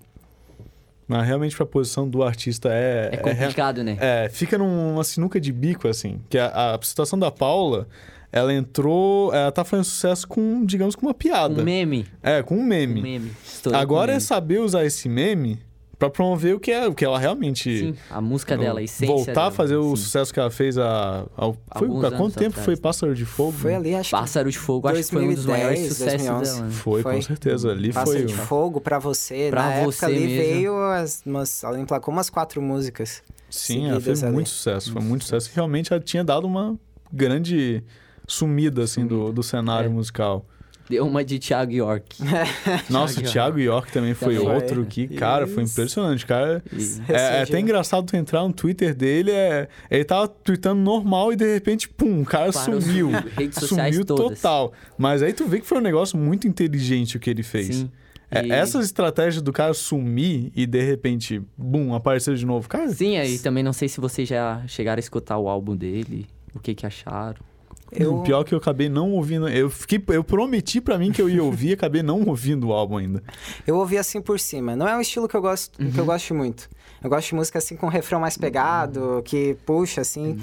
Mas 1.10 1.26
realmente 1.26 1.56
pra 1.56 1.66
posição 1.66 2.08
do 2.08 2.22
artista 2.22 2.68
é... 2.72 3.10
É 3.12 3.16
complicado, 3.16 3.82
né? 3.82 3.96
É, 4.00 4.28
fica 4.28 4.56
numa 4.56 5.02
sinuca 5.02 5.40
de 5.40 5.50
bico, 5.52 5.88
assim. 5.88 6.20
Que 6.30 6.38
a, 6.38 6.76
a 6.76 6.78
situação 6.80 7.18
da 7.18 7.32
Paula, 7.32 7.88
ela 8.30 8.54
entrou... 8.54 9.34
Ela 9.34 9.50
tá 9.50 9.64
fazendo 9.64 9.86
sucesso 9.86 10.28
com, 10.28 10.64
digamos, 10.64 10.94
com 10.94 11.06
uma 11.06 11.12
piada. 11.14 11.60
Um 11.60 11.64
meme. 11.64 12.06
É, 12.22 12.44
com 12.44 12.54
um 12.54 12.60
Um 12.60 12.64
meme. 12.64 13.02
meme. 13.02 13.32
Estourou 13.44 13.76
com 13.76 13.82
Agora 13.82 14.12
é 14.12 14.14
meme. 14.14 14.20
saber 14.20 14.60
usar 14.60 14.84
esse 14.84 15.08
meme 15.08 15.58
pra 16.00 16.08
promover 16.10 16.54
o 16.56 16.58
que, 16.58 16.70
é, 16.72 16.88
o 16.88 16.94
que 16.94 17.04
ela 17.04 17.18
realmente... 17.18 17.78
Sim, 17.78 17.94
a 18.10 18.20
música 18.22 18.56
dela, 18.56 18.80
a 18.80 18.82
essência 18.82 19.06
Voltar 19.14 19.32
dela, 19.34 19.48
a 19.48 19.50
fazer 19.50 19.76
o 19.76 19.94
sucesso 19.94 20.32
que 20.34 20.40
ela 20.40 20.50
fez 20.50 20.78
há... 20.78 21.26
há- 21.36 21.52
foi, 21.78 21.86
há 21.88 22.00
quanto 22.00 22.14
anos 22.14 22.34
tempo 22.34 22.48
atrás. 22.52 22.64
foi 22.64 22.76
Pássaro 22.76 23.14
de 23.14 23.26
Fogo? 23.26 23.52
Foi 23.52 23.74
ali, 23.74 23.94
acho 23.94 24.08
que 24.10 24.16
Pássaro 24.16 24.50
de 24.50 24.58
Fogo, 24.58 24.88
acho 24.88 24.96
que 25.02 25.04
foi 25.10 25.24
um 25.26 25.34
dos 25.34 25.44
2010, 25.44 25.46
maiores 25.62 25.88
sucessos 25.92 26.26
2011. 26.26 26.50
dela. 26.54 26.66
né? 26.66 26.72
Foi, 26.72 27.02
com 27.02 27.10
Foi. 27.10 27.22
certeza. 27.22 27.70
Ali 27.70 27.92
Pássaro 27.92 28.16
foi... 28.18 28.26
de 28.26 28.34
Fogo 28.34 28.80
pra 28.80 28.98
você. 28.98 29.48
Pra 29.50 29.62
Na 29.62 29.84
você 29.84 30.04
época 30.04 30.06
ali 30.06 30.20
mesmo. 30.26 30.36
veio 30.54 30.82
as, 30.90 31.22
umas, 31.26 31.62
ela 31.62 31.78
emplacou 31.78 32.12
umas 32.14 32.30
quatro 32.30 32.62
músicas. 32.62 33.22
Sim, 33.50 33.90
ela 33.90 34.00
fez 34.00 34.24
ali. 34.24 34.32
muito 34.32 34.48
sucesso. 34.48 34.92
Foi 34.92 35.02
muito 35.02 35.24
sucesso. 35.24 35.50
E 35.52 35.54
realmente 35.54 35.92
ela 35.92 36.00
tinha 36.02 36.24
dado 36.24 36.46
uma 36.46 36.78
grande 37.12 37.84
sumida, 38.26 38.84
assim, 38.84 39.06
do, 39.06 39.32
do 39.32 39.42
cenário 39.42 39.90
É. 39.90 39.92
musical. 39.92 40.46
Deu 40.90 41.06
uma 41.06 41.24
de 41.24 41.38
Thiago 41.38 41.70
York. 41.70 42.16
Nossa, 42.90 43.20
o 43.20 43.22
Thiago 43.22 43.60
York 43.60 43.92
também 43.92 44.12
foi 44.12 44.34
Também. 44.34 44.50
outro 44.52 44.84
que, 44.84 45.06
cara, 45.06 45.46
foi 45.46 45.62
Isso. 45.62 45.72
impressionante. 45.72 46.26
Cara, 46.26 46.60
é, 47.08 47.12
é 47.38 47.42
até 47.42 47.60
engraçado 47.60 48.04
tu 48.06 48.16
entrar 48.16 48.42
no 48.42 48.52
Twitter 48.52 48.92
dele, 48.92 49.30
é, 49.30 49.68
ele 49.88 50.04
tava 50.04 50.26
tweetando 50.26 50.80
normal 50.80 51.32
e 51.32 51.36
de 51.36 51.54
repente, 51.54 51.88
pum, 51.88 52.22
o 52.22 52.24
cara 52.24 52.52
Parou 52.52 52.80
sumiu. 52.80 53.10
Redes 53.38 53.60
sociais 53.60 53.94
Sumiu 53.94 54.04
todas. 54.04 54.40
total. 54.40 54.72
Mas 54.98 55.22
aí 55.22 55.32
tu 55.32 55.46
vê 55.46 55.60
que 55.60 55.66
foi 55.66 55.78
um 55.78 55.82
negócio 55.82 56.18
muito 56.18 56.48
inteligente 56.48 57.16
o 57.16 57.20
que 57.20 57.30
ele 57.30 57.44
fez. 57.44 57.66
Sim. 57.76 57.90
É, 58.28 58.44
E- 58.44 58.50
Essas 58.50 58.84
estratégias 58.86 59.42
do 59.42 59.52
cara 59.52 59.72
sumir 59.74 60.50
e 60.56 60.66
de 60.66 60.82
repente, 60.82 61.40
bum, 61.56 61.94
aparecer 61.94 62.34
de 62.34 62.44
novo. 62.44 62.68
Cara, 62.68 62.88
Sim, 62.88 63.16
aí 63.16 63.38
também 63.38 63.62
não 63.62 63.72
sei 63.72 63.88
se 63.88 64.00
vocês 64.00 64.28
já 64.28 64.60
chegaram 64.66 64.98
a 64.98 65.00
escutar 65.00 65.38
o 65.38 65.48
álbum 65.48 65.76
dele, 65.76 66.26
o 66.52 66.58
que 66.58 66.74
que 66.74 66.84
acharam. 66.84 67.48
Eu, 67.92 68.16
O 68.18 68.22
pior 68.22 68.42
é 68.42 68.44
que 68.44 68.54
eu 68.54 68.58
acabei 68.58 68.88
não 68.88 69.10
ouvindo. 69.12 69.48
Eu 69.48 69.68
fiquei, 69.68 70.02
eu 70.08 70.22
prometi 70.22 70.80
pra 70.80 70.96
mim 70.98 71.10
que 71.10 71.20
eu 71.20 71.28
ia 71.28 71.42
ouvir, 71.42 71.72
acabei 71.72 72.02
não 72.02 72.22
ouvindo 72.26 72.68
o 72.68 72.72
álbum 72.72 72.96
ainda. 72.98 73.22
eu 73.66 73.76
ouvi 73.76 73.98
assim 73.98 74.20
por 74.20 74.38
cima. 74.38 74.76
Não 74.76 74.86
é 74.86 74.96
um 74.96 75.00
estilo 75.00 75.26
que 75.26 75.36
eu 75.36 75.40
gosto, 75.42 75.76
que 75.78 75.98
eu 75.98 76.04
gosto 76.04 76.34
muito. 76.34 76.68
Eu 77.02 77.08
gosto 77.10 77.28
de 77.30 77.34
música 77.34 77.58
assim 77.58 77.76
com 77.76 77.88
refrão 77.88 78.20
mais 78.20 78.36
pegado, 78.36 79.22
que 79.24 79.56
puxa 79.66 80.02
assim. 80.02 80.38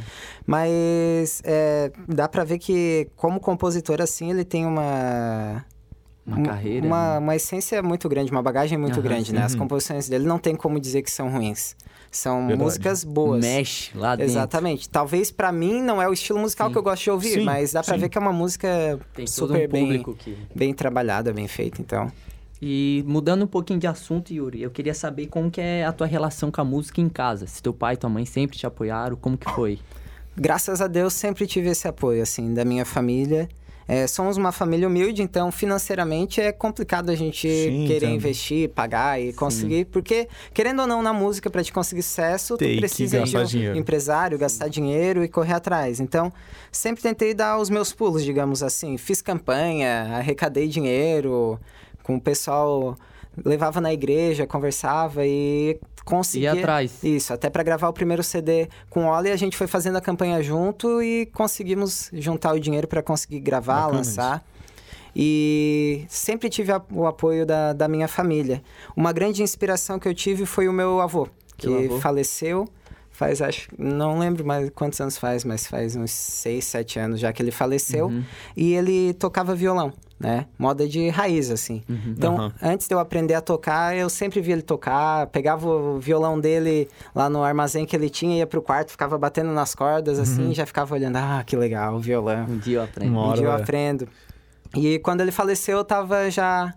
Mas 0.46 1.42
é, 1.46 1.92
dá 2.08 2.28
pra 2.28 2.44
ver 2.44 2.58
que 2.58 3.08
como 3.16 3.40
compositor 3.40 4.02
assim 4.02 4.32
ele 4.32 4.44
tem 4.44 4.66
uma 4.66 5.64
Uma 6.26 6.40
um- 6.40 6.44
carreira. 6.44 6.86
uma, 6.86 7.14
né? 7.14 7.20
uma 7.20 7.36
essência 7.36 7.82
muito 7.84 8.10
grande, 8.10 8.32
uma 8.32 8.42
bagagem 8.42 8.78
muito 8.78 8.94
Aham, 9.00 9.02
grande, 9.04 9.34
né? 9.34 9.44
As 9.44 9.54
uhum. 9.54 9.60
composições 9.60 10.10
dele 10.10 10.26
não 10.26 10.40
tem 10.40 10.56
como 10.56 10.80
dizer 10.80 11.02
que 11.02 11.12
são 11.12 11.30
ruins. 11.30 11.76
São 12.18 12.48
Verdade. 12.48 12.64
músicas 12.64 13.04
boas. 13.04 13.46
Mexe 13.46 13.96
lá 13.96 14.16
dentro. 14.16 14.32
Exatamente. 14.32 14.90
Talvez 14.90 15.32
pra 15.32 15.52
mim 15.52 15.82
não 15.82 16.02
é 16.02 16.10
o 16.10 16.14
estilo 16.14 16.40
musical 16.40 16.68
Sim. 16.68 16.74
que 16.74 16.78
eu 16.80 16.84
gosto 16.84 17.04
de 17.04 17.12
ouvir, 17.12 17.34
Sim, 17.36 17.44
mas 17.44 17.72
dá 17.74 17.84
pra 17.84 17.94
sim. 17.96 18.02
ver 18.02 18.10
que 18.10 18.18
é 18.18 18.22
uma 18.22 18.34
música 18.34 19.00
Tem 19.14 19.26
todo 19.26 19.48
super 19.48 19.68
um 19.68 19.72
bem, 19.72 19.84
público 19.84 20.16
que... 20.16 20.38
bem 20.56 20.74
trabalhada, 20.74 21.32
bem 21.32 21.48
feita, 21.48 21.82
então. 21.82 22.12
E 22.62 23.04
mudando 23.06 23.44
um 23.44 23.48
pouquinho 23.48 23.80
de 23.80 23.86
assunto, 23.86 24.34
Yuri, 24.34 24.64
eu 24.64 24.72
queria 24.72 24.94
saber 24.94 25.28
como 25.28 25.52
que 25.52 25.62
é 25.62 25.86
a 25.86 25.92
tua 25.92 26.08
relação 26.08 26.50
com 26.50 26.60
a 26.60 26.66
música 26.66 27.00
em 27.00 27.08
casa. 27.08 27.46
Se 27.46 27.62
teu 27.62 27.72
pai 27.72 27.94
e 27.94 27.98
tua 27.98 28.10
mãe 28.10 28.26
sempre 28.26 28.58
te 28.58 28.66
apoiaram, 28.66 29.16
como 29.16 29.38
que 29.38 29.50
foi? 29.52 29.80
Graças 30.36 30.82
a 30.82 30.88
Deus 30.88 31.14
sempre 31.14 31.46
tive 31.46 31.70
esse 31.70 31.88
apoio, 31.88 32.22
assim, 32.22 32.54
da 32.54 32.66
minha 32.66 32.84
família. 32.86 33.48
É, 33.88 34.06
somos 34.06 34.36
uma 34.36 34.52
família 34.52 34.88
humilde, 34.88 35.22
então 35.22 35.52
financeiramente 35.52 36.42
é 36.42 36.52
complicado 36.52 37.10
a 37.10 37.16
gente 37.16 37.48
Sim, 37.50 37.86
querer 37.88 38.08
entendo. 38.08 38.16
investir, 38.16 38.70
pagar 38.70 39.22
e 39.22 39.32
conseguir, 39.32 39.86
porque 39.86 40.28
querendo 40.54 40.82
ou 40.82 40.88
não 40.88 41.02
na 41.02 41.14
música 41.14 41.50
para 41.50 41.64
te 41.64 41.72
conseguir 41.72 42.04
sucesso, 42.04 42.58
Tem 42.58 42.76
tu 42.76 42.80
precisa 42.80 43.24
de 43.24 43.38
um 43.38 43.44
dinheiro. 43.46 43.78
empresário, 43.78 44.38
gastar 44.38 44.68
dinheiro 44.68 45.24
e 45.24 45.30
correr 45.30 45.54
atrás. 45.54 46.00
Então, 46.02 46.34
sempre 46.72 47.02
tentei 47.02 47.34
dar 47.34 47.58
os 47.58 47.70
meus 47.70 47.94
pulos, 47.94 48.26
digamos 48.26 48.62
assim. 48.62 48.98
Fiz 48.98 49.22
campanha, 49.22 50.16
arrecadei 50.18 50.68
dinheiro 50.68 51.58
com 52.04 52.16
o 52.16 52.22
pessoal, 52.22 52.98
levava 53.46 53.80
na 53.82 53.94
igreja, 53.94 54.46
conversava 54.48 55.26
e 55.26 55.80
conseguia 56.06 56.54
Ir 56.54 56.60
atrás. 56.60 57.04
isso, 57.04 57.34
até 57.34 57.50
para 57.50 57.64
gravar 57.64 57.90
o 57.90 57.94
primeiro 57.94 58.24
CD 58.24 58.68
com 58.90 59.06
o 59.06 59.10
Oli, 59.10 59.30
a 59.32 59.36
gente 59.36 59.56
foi 59.58 59.68
fazendo 59.68 59.98
a 59.98 60.02
campanha 60.02 60.42
junto 60.42 61.02
e 61.02 61.26
conseguimos 61.28 62.10
juntar 62.14 62.54
o 62.56 62.60
dinheiro 62.60 62.88
para 62.88 63.02
conseguir 63.04 63.40
gravar, 63.40 63.82
Bacana 63.82 63.98
lançar. 63.98 64.46
E 65.16 66.06
sempre 66.08 66.50
tive 66.50 66.72
a- 66.72 66.82
o 66.92 67.08
apoio 67.08 67.46
da, 67.46 67.74
da 67.74 67.88
minha 67.88 68.08
família. 68.08 68.62
Uma 68.96 69.12
grande 69.12 69.42
inspiração 69.42 69.98
que 70.00 70.08
eu 70.08 70.14
tive 70.14 70.46
foi 70.46 70.68
o 70.68 70.74
meu 70.74 71.02
avô, 71.02 71.28
que 71.58 71.86
avô? 71.86 72.00
faleceu 72.00 72.68
faz, 73.18 73.42
acho, 73.42 73.68
não 73.80 74.20
lembro 74.20 74.46
mais 74.46 74.70
quantos 74.70 75.02
anos 75.02 75.18
faz, 75.18 75.44
mas 75.44 75.66
faz 75.66 75.96
uns 75.96 76.12
6, 76.12 76.64
7 76.64 77.00
anos 77.00 77.20
já 77.20 77.34
que 77.34 77.42
ele 77.42 77.50
faleceu. 77.50 78.10
Uhum. 78.10 78.24
E 78.56 78.76
ele 78.76 79.12
tocava 79.16 79.56
violão, 79.56 79.92
né? 80.20 80.46
Moda 80.58 80.88
de 80.88 81.10
raiz, 81.10 81.50
assim. 81.50 81.82
Uhum. 81.90 82.14
Então, 82.16 82.36
Aham. 82.36 82.54
antes 82.62 82.88
de 82.88 82.94
eu 82.94 83.00
aprender 83.00 83.34
a 83.34 83.42
tocar, 83.42 83.98
eu 83.98 84.08
sempre 84.08 84.40
via 84.40 84.54
ele 84.54 84.62
tocar, 84.62 85.26
pegava 85.28 85.68
o 85.68 86.00
violão 86.00 86.40
dele 86.40 86.88
lá 87.16 87.28
no 87.28 87.44
armazém 87.44 87.88
que 87.88 87.96
ele 87.96 88.08
tinha, 88.08 88.38
ia 88.38 88.46
pro 88.46 88.62
quarto, 88.62 88.92
ficava 88.92 89.18
batendo 89.18 89.52
nas 89.52 89.74
cordas, 89.74 90.20
assim, 90.20 90.52
e 90.52 90.54
já 90.54 90.68
ficava 90.68 90.94
olhando, 90.94 91.16
ah, 91.16 91.44
que 91.44 91.56
legal, 91.56 91.96
o 91.96 92.00
violão. 92.00 92.46
Um 92.48 92.60
dia 92.60 92.78
eu 92.78 92.84
aprendo. 92.84 93.12
Um 93.14 93.18
hora 93.18 93.38
dia 93.38 93.48
eu 93.48 93.52
vai. 93.52 93.62
aprendo. 93.62 94.08
E 94.76 95.00
quando 95.00 95.22
ele 95.22 95.32
faleceu, 95.32 95.80
eu 95.80 95.84
tava 95.84 96.30
já, 96.30 96.72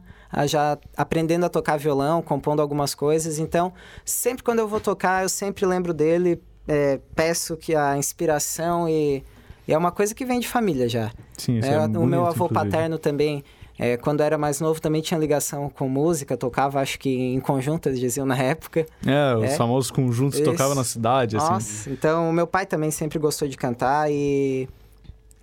já 0.46 0.78
aprendendo 0.96 1.44
a 1.44 1.48
tocar 1.48 1.76
violão, 1.78 2.22
compondo 2.22 2.60
algumas 2.62 2.94
coisas. 2.94 3.38
Então, 3.38 3.72
sempre 4.04 4.42
quando 4.42 4.60
eu 4.60 4.68
vou 4.68 4.80
tocar, 4.80 5.22
eu 5.22 5.28
sempre 5.28 5.66
lembro 5.66 5.92
dele, 5.92 6.40
é, 6.68 7.00
peço 7.14 7.56
que 7.56 7.74
a 7.74 7.96
inspiração 7.96 8.88
e, 8.88 9.24
e 9.66 9.72
é 9.72 9.76
uma 9.78 9.90
coisa 9.90 10.14
que 10.14 10.24
vem 10.24 10.38
de 10.40 10.46
família 10.48 10.88
já. 10.88 11.10
Sim, 11.36 11.58
isso 11.58 11.68
É, 11.68 11.74
é, 11.74 11.78
o 11.78 11.88
bonito, 11.88 12.06
meu 12.06 12.26
avô 12.26 12.44
inclusive. 12.46 12.70
paterno 12.70 12.98
também, 12.98 13.42
é, 13.78 13.96
quando 13.96 14.20
era 14.22 14.36
mais 14.38 14.60
novo, 14.60 14.80
também 14.80 15.00
tinha 15.02 15.18
ligação 15.18 15.68
com 15.70 15.88
música, 15.88 16.36
tocava, 16.36 16.80
acho 16.80 16.98
que 16.98 17.10
em 17.10 17.40
conjunto, 17.40 17.88
eles 17.88 17.98
diziam 17.98 18.26
na 18.26 18.36
época. 18.36 18.86
É, 19.06 19.34
os 19.36 19.44
É. 19.44 19.56
famosos 19.56 19.90
conjuntos 19.90 20.38
Isso. 20.38 20.48
tocavam 20.50 20.74
na 20.74 20.84
cidade, 20.84 21.36
assim. 21.36 21.50
Nossa, 21.52 21.90
então 21.90 22.30
o 22.30 22.32
meu 22.32 22.46
pai 22.46 22.66
também 22.66 22.90
sempre 22.90 23.18
gostou 23.18 23.48
de 23.48 23.56
cantar 23.56 24.10
e 24.10 24.68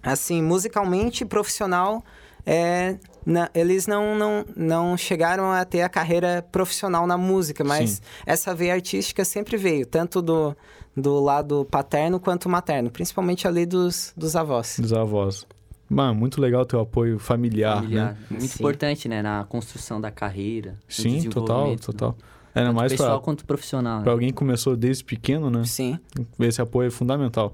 assim, 0.04 0.41
musicalmente 0.41 1.26
profissional, 1.26 2.02
é, 2.45 2.95
na- 3.28 3.50
eles 3.54 3.86
não, 3.88 4.16
não, 4.16 4.46
não 4.56 4.98
chegaram 4.98 5.52
a 5.52 5.66
ter 5.66 5.82
a 5.82 5.90
carreira 5.90 6.42
profissional 6.50 7.06
na 7.06 7.18
música, 7.18 7.62
mas 7.62 7.90
Sim. 7.90 8.02
essa 8.26 8.56
veia 8.56 8.74
artística 8.74 9.26
sempre 9.26 9.58
veio, 9.58 9.86
tanto 9.86 10.22
do, 10.22 10.56
do 10.96 11.20
lado 11.20 11.68
paterno 11.70 12.22
quanto 12.22 12.48
materno, 12.48 12.90
principalmente 12.90 13.46
ali 13.46 13.66
dos, 13.66 14.13
dos 14.16 14.34
avós. 14.34 14.78
Dos 14.80 14.94
avós. 14.94 15.46
Mano, 15.90 16.16
muito 16.16 16.40
legal 16.40 16.66
o 16.74 16.80
apoio 16.80 17.20
familiar, 17.20 17.82
familiar. 17.82 18.13
né? 18.13 18.18
Muito 18.32 18.48
Sim. 18.48 18.56
importante, 18.63 19.10
né? 19.10 19.22
Na 19.22 19.44
construção 19.44 20.00
da 20.00 20.10
carreira. 20.10 20.78
Sim, 20.88 21.30
total, 21.30 21.76
total. 21.78 22.10
né? 22.56 22.63
Tanto 22.63 22.76
mais 22.76 22.92
pessoal 22.94 23.18
pra, 23.18 23.26
quanto 23.26 23.46
profissional. 23.46 24.02
pra 24.02 24.06
né? 24.10 24.12
alguém 24.13 24.30
que 24.30 24.36
começou 24.36 24.76
desde 24.76 25.04
pequeno, 25.04 25.50
né? 25.50 25.63
Sim. 25.66 26.00
Esse 26.40 26.62
apoio 26.62 26.88
é 26.88 26.92
fundamental. 26.92 27.54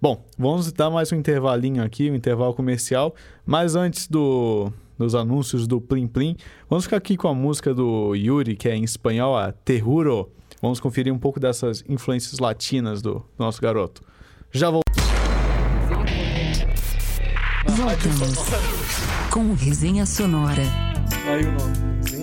Bom, 0.00 0.24
vamos 0.38 0.72
dar 0.72 0.88
mais 0.90 1.12
um 1.12 1.16
intervalinho 1.16 1.82
aqui, 1.82 2.10
um 2.10 2.14
intervalo 2.14 2.54
comercial. 2.54 3.14
Mas 3.46 3.74
antes 3.74 4.06
do, 4.06 4.72
dos 5.04 5.14
anúncios 5.14 5.66
do 5.66 5.80
Plim 5.80 6.06
Plim, 6.06 6.36
vamos 6.68 6.84
ficar 6.84 6.98
aqui 6.98 7.16
com 7.16 7.28
a 7.28 7.34
música 7.34 7.72
do 7.72 8.14
Yuri, 8.14 8.54
que 8.54 8.68
é 8.68 8.76
em 8.76 8.84
espanhol, 8.84 9.36
a 9.36 9.50
Terruro. 9.50 10.30
Vamos 10.60 10.78
conferir 10.78 11.12
um 11.12 11.18
pouco 11.18 11.40
dessas 11.40 11.82
influências 11.88 12.38
latinas 12.38 13.00
do, 13.00 13.14
do 13.14 13.24
nosso 13.38 13.62
garoto. 13.62 14.02
Já 14.52 14.68
vou. 14.70 14.82
Voltamos 17.66 18.38
com 19.30 19.54
Resenha 19.54 20.04
Sonora. 20.04 20.62
Aí 21.26 21.46
o 21.46 21.52
nome. 21.52 22.19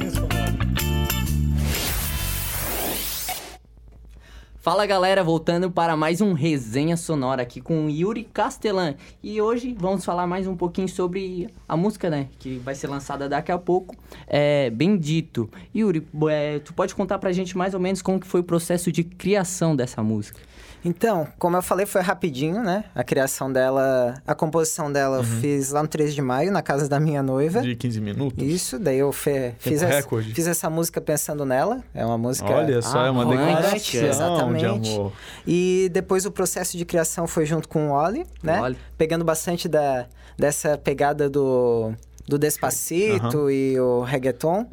Fala 4.67 4.85
galera, 4.85 5.23
voltando 5.23 5.71
para 5.71 5.95
mais 5.95 6.19
um 6.19 6.33
resenha 6.33 6.97
sonora 6.97 7.41
aqui 7.41 7.61
com 7.61 7.89
Yuri 7.89 8.25
Castellan. 8.25 8.95
E 9.23 9.41
hoje 9.41 9.73
vamos 9.79 10.03
falar 10.03 10.27
mais 10.27 10.45
um 10.45 10.57
pouquinho 10.57 10.89
sobre 10.89 11.47
a 11.65 11.77
música, 11.77 12.09
né? 12.09 12.27
Que 12.37 12.57
vai 12.57 12.75
ser 12.75 12.87
lançada 12.87 13.29
daqui 13.29 13.49
a 13.49 13.57
pouco. 13.57 13.95
É 14.27 14.69
Bendito. 14.69 15.49
Yuri, 15.73 16.05
é, 16.29 16.59
tu 16.59 16.73
pode 16.73 16.93
contar 16.93 17.17
pra 17.17 17.31
gente 17.31 17.57
mais 17.57 17.73
ou 17.73 17.79
menos 17.79 18.01
como 18.01 18.19
que 18.19 18.27
foi 18.27 18.41
o 18.41 18.43
processo 18.43 18.91
de 18.91 19.05
criação 19.05 19.73
dessa 19.73 20.03
música? 20.03 20.37
Então, 20.85 21.27
como 21.37 21.57
eu 21.57 21.61
falei, 21.61 21.85
foi 21.85 22.01
rapidinho, 22.01 22.61
né? 22.63 22.85
A 22.95 23.03
criação 23.03 23.51
dela, 23.51 24.13
a 24.25 24.33
composição 24.35 24.91
dela 24.91 25.17
eu 25.17 25.23
fiz 25.23 25.71
lá 25.71 25.81
no 25.81 25.87
13 25.89 26.13
de 26.13 26.21
maio, 26.21 26.51
na 26.51 26.61
casa 26.61 26.87
da 26.87 26.99
minha 26.99 27.21
noiva. 27.21 27.61
De 27.61 27.75
15 27.75 27.99
minutos. 27.99 28.41
Isso, 28.47 28.79
daí 28.79 28.99
eu 28.99 29.11
fe- 29.11 29.53
fiz, 29.59 29.81
essa, 29.81 30.07
fiz 30.33 30.47
essa 30.47 30.69
música 30.69 31.01
pensando 31.01 31.43
nela. 31.45 31.83
É 31.93 32.05
uma 32.05 32.17
música. 32.17 32.49
Olha 32.49 32.81
só, 32.81 32.99
Ah, 32.99 33.07
é 33.07 33.09
uma 33.09 33.25
declaração 33.25 34.05
Exatamente. 34.07 34.59
de 34.59 34.65
amor. 34.95 35.11
E 35.45 35.89
depois 35.91 36.25
o 36.25 36.31
processo 36.31 36.77
de 36.77 36.85
criação 36.85 37.27
foi 37.27 37.45
junto 37.45 37.67
com 37.67 37.89
o 37.89 37.91
Oli, 37.91 38.25
né? 38.41 38.61
Oli. 38.61 38.77
Pegando 38.97 39.25
bastante 39.25 39.67
da, 39.67 40.05
dessa 40.37 40.77
pegada 40.77 41.29
do, 41.29 41.91
do 42.27 42.37
Despacito 42.39 43.49
e 43.51 43.79
o 43.79 44.03
reggaeton. 44.03 44.67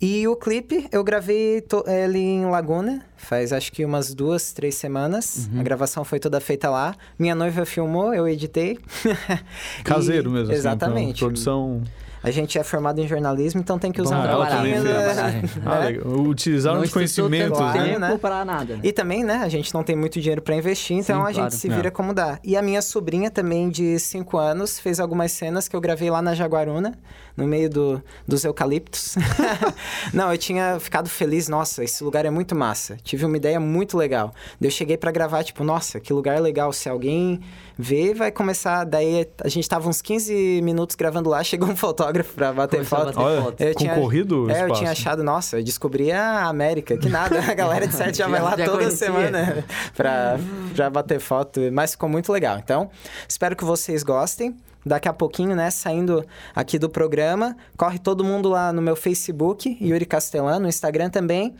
E 0.00 0.26
o 0.28 0.36
clipe, 0.36 0.86
eu 0.92 1.02
gravei 1.02 1.60
to- 1.62 1.84
ele 1.86 2.18
em 2.18 2.44
Laguna, 2.46 3.02
faz 3.16 3.52
acho 3.52 3.72
que 3.72 3.84
umas 3.84 4.12
duas, 4.14 4.52
três 4.52 4.74
semanas. 4.74 5.48
Uhum. 5.52 5.60
A 5.60 5.62
gravação 5.62 6.04
foi 6.04 6.18
toda 6.20 6.40
feita 6.40 6.68
lá. 6.68 6.94
Minha 7.18 7.34
noiva 7.34 7.64
filmou, 7.64 8.12
eu 8.12 8.28
editei. 8.28 8.78
Caseiro 9.84 10.30
E- 10.30 10.32
mesmo, 10.32 10.48
assim, 10.50 10.58
Exatamente. 10.58 11.18
produção... 11.20 11.82
A 12.22 12.30
gente 12.30 12.58
é 12.58 12.64
formado 12.64 12.98
em 13.02 13.06
jornalismo, 13.06 13.60
então 13.60 13.78
tem 13.78 13.92
que 13.92 14.00
usar 14.00 14.22
Vamos 14.22 14.30
um 14.34 14.62
né? 14.62 14.82
Trabalhar. 14.82 15.42
Ah, 15.66 15.78
né? 15.80 15.86
legal. 15.88 16.06
Utilizaram 16.22 16.80
os 16.80 16.90
conhecimentos, 16.90 17.58
Claro, 17.58 17.78
né? 17.78 17.84
tempo 17.88 18.00
né? 18.00 18.18
para 18.18 18.42
nada, 18.46 18.76
né? 18.76 18.80
E 18.82 18.92
também, 18.92 19.22
né, 19.22 19.42
a 19.44 19.48
gente 19.50 19.74
não 19.74 19.82
tem 19.82 19.94
muito 19.94 20.18
dinheiro 20.18 20.40
para 20.40 20.56
investir, 20.56 20.96
então 20.96 21.16
Sim, 21.16 21.28
a 21.30 21.34
claro. 21.34 21.50
gente 21.50 21.60
se 21.60 21.70
É. 21.70 21.76
vira 21.76 21.90
como 21.90 22.14
dá. 22.14 22.38
E 22.42 22.56
a 22.56 22.62
minha 22.62 22.80
sobrinha 22.80 23.30
também, 23.30 23.68
de 23.68 23.98
5 23.98 24.38
anos, 24.38 24.78
fez 24.78 25.00
algumas 25.00 25.32
cenas 25.32 25.68
que 25.68 25.76
eu 25.76 25.82
gravei 25.82 26.08
lá 26.10 26.22
na 26.22 26.34
Jaguaruna, 26.34 26.94
no 27.36 27.46
meio 27.46 27.68
do, 27.68 28.02
dos 28.26 28.44
eucaliptos. 28.44 29.16
não, 30.12 30.30
eu 30.32 30.38
tinha 30.38 30.78
ficado 30.78 31.08
feliz, 31.08 31.48
nossa, 31.48 31.82
esse 31.82 32.02
lugar 32.04 32.24
é 32.24 32.30
muito 32.30 32.54
massa. 32.54 32.96
Tive 33.02 33.24
uma 33.24 33.36
ideia 33.36 33.58
muito 33.58 33.96
legal. 33.96 34.32
Daí 34.60 34.68
eu 34.68 34.72
cheguei 34.72 34.96
para 34.96 35.10
gravar, 35.10 35.42
tipo, 35.42 35.64
nossa, 35.64 35.98
que 36.00 36.12
lugar 36.12 36.40
legal. 36.40 36.72
Se 36.72 36.88
alguém 36.88 37.40
ver, 37.76 38.14
vai 38.14 38.30
começar. 38.30 38.84
Daí 38.84 39.28
a 39.42 39.48
gente 39.48 39.68
tava 39.68 39.88
uns 39.88 40.00
15 40.00 40.60
minutos 40.62 40.94
gravando 40.96 41.28
lá, 41.28 41.42
chegou 41.44 41.68
um 41.68 41.76
fotógrafo 41.76 42.32
para 42.34 42.52
bater 42.52 42.76
Começou 42.76 42.98
a 42.98 43.00
foto. 43.06 43.14
bater 43.14 43.26
Olha, 43.26 43.42
foto. 43.42 43.60
Eu 43.60 43.74
tinha- 43.74 43.94
concorrido 43.94 44.44
o 44.44 44.50
É, 44.50 44.62
eu 44.62 44.72
tinha 44.72 44.90
achado, 44.90 45.22
nossa, 45.24 45.58
eu 45.58 45.64
descobri 45.64 46.12
a 46.12 46.44
América, 46.44 46.96
que 46.96 47.08
nada, 47.08 47.40
a 47.40 47.54
galera 47.54 47.86
de 47.86 47.94
certo 47.94 48.14
já 48.16 48.28
vai 48.28 48.40
lá 48.40 48.50
Já 48.56 48.64
toda 48.64 48.78
conhecia. 48.78 49.06
semana 49.06 49.64
pra, 49.96 50.38
pra 50.74 50.90
bater 50.90 51.18
foto, 51.18 51.60
mas 51.72 51.92
ficou 51.92 52.08
muito 52.08 52.30
legal. 52.32 52.58
Então, 52.58 52.90
espero 53.28 53.56
que 53.56 53.64
vocês 53.64 54.02
gostem. 54.04 54.54
Daqui 54.84 55.08
a 55.08 55.12
pouquinho, 55.12 55.54
né, 55.56 55.70
saindo 55.70 56.24
aqui 56.54 56.78
do 56.78 56.88
programa. 56.88 57.56
Corre 57.76 57.98
todo 57.98 58.22
mundo 58.24 58.48
lá 58.48 58.72
no 58.72 58.82
meu 58.82 58.94
Facebook, 58.96 59.76
Yuri 59.80 60.04
Castelã, 60.06 60.58
no 60.58 60.68
Instagram 60.68 61.10
também, 61.10 61.54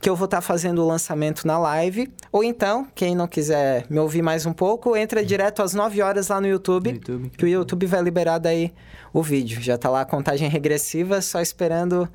que 0.00 0.08
eu 0.08 0.16
vou 0.16 0.24
estar 0.24 0.40
fazendo 0.40 0.82
o 0.82 0.86
lançamento 0.86 1.46
na 1.46 1.58
live. 1.58 2.12
Ou 2.30 2.42
então, 2.42 2.86
quem 2.94 3.14
não 3.14 3.26
quiser 3.26 3.84
me 3.90 3.98
ouvir 3.98 4.22
mais 4.22 4.46
um 4.46 4.52
pouco, 4.52 4.96
entra 4.96 5.24
direto 5.24 5.62
às 5.62 5.74
9 5.74 6.00
horas 6.02 6.28
lá 6.28 6.40
no 6.40 6.46
YouTube, 6.46 6.90
No 6.90 6.96
YouTube. 6.96 7.30
que 7.36 7.44
o 7.44 7.48
YouTube 7.48 7.86
vai 7.86 8.02
liberar 8.02 8.38
daí 8.38 8.72
o 9.12 9.22
vídeo. 9.22 9.60
Já 9.60 9.76
tá 9.76 9.90
lá 9.90 10.00
a 10.00 10.04
contagem 10.04 10.48
regressiva, 10.48 11.20
só 11.20 11.40
esperando 11.40 12.08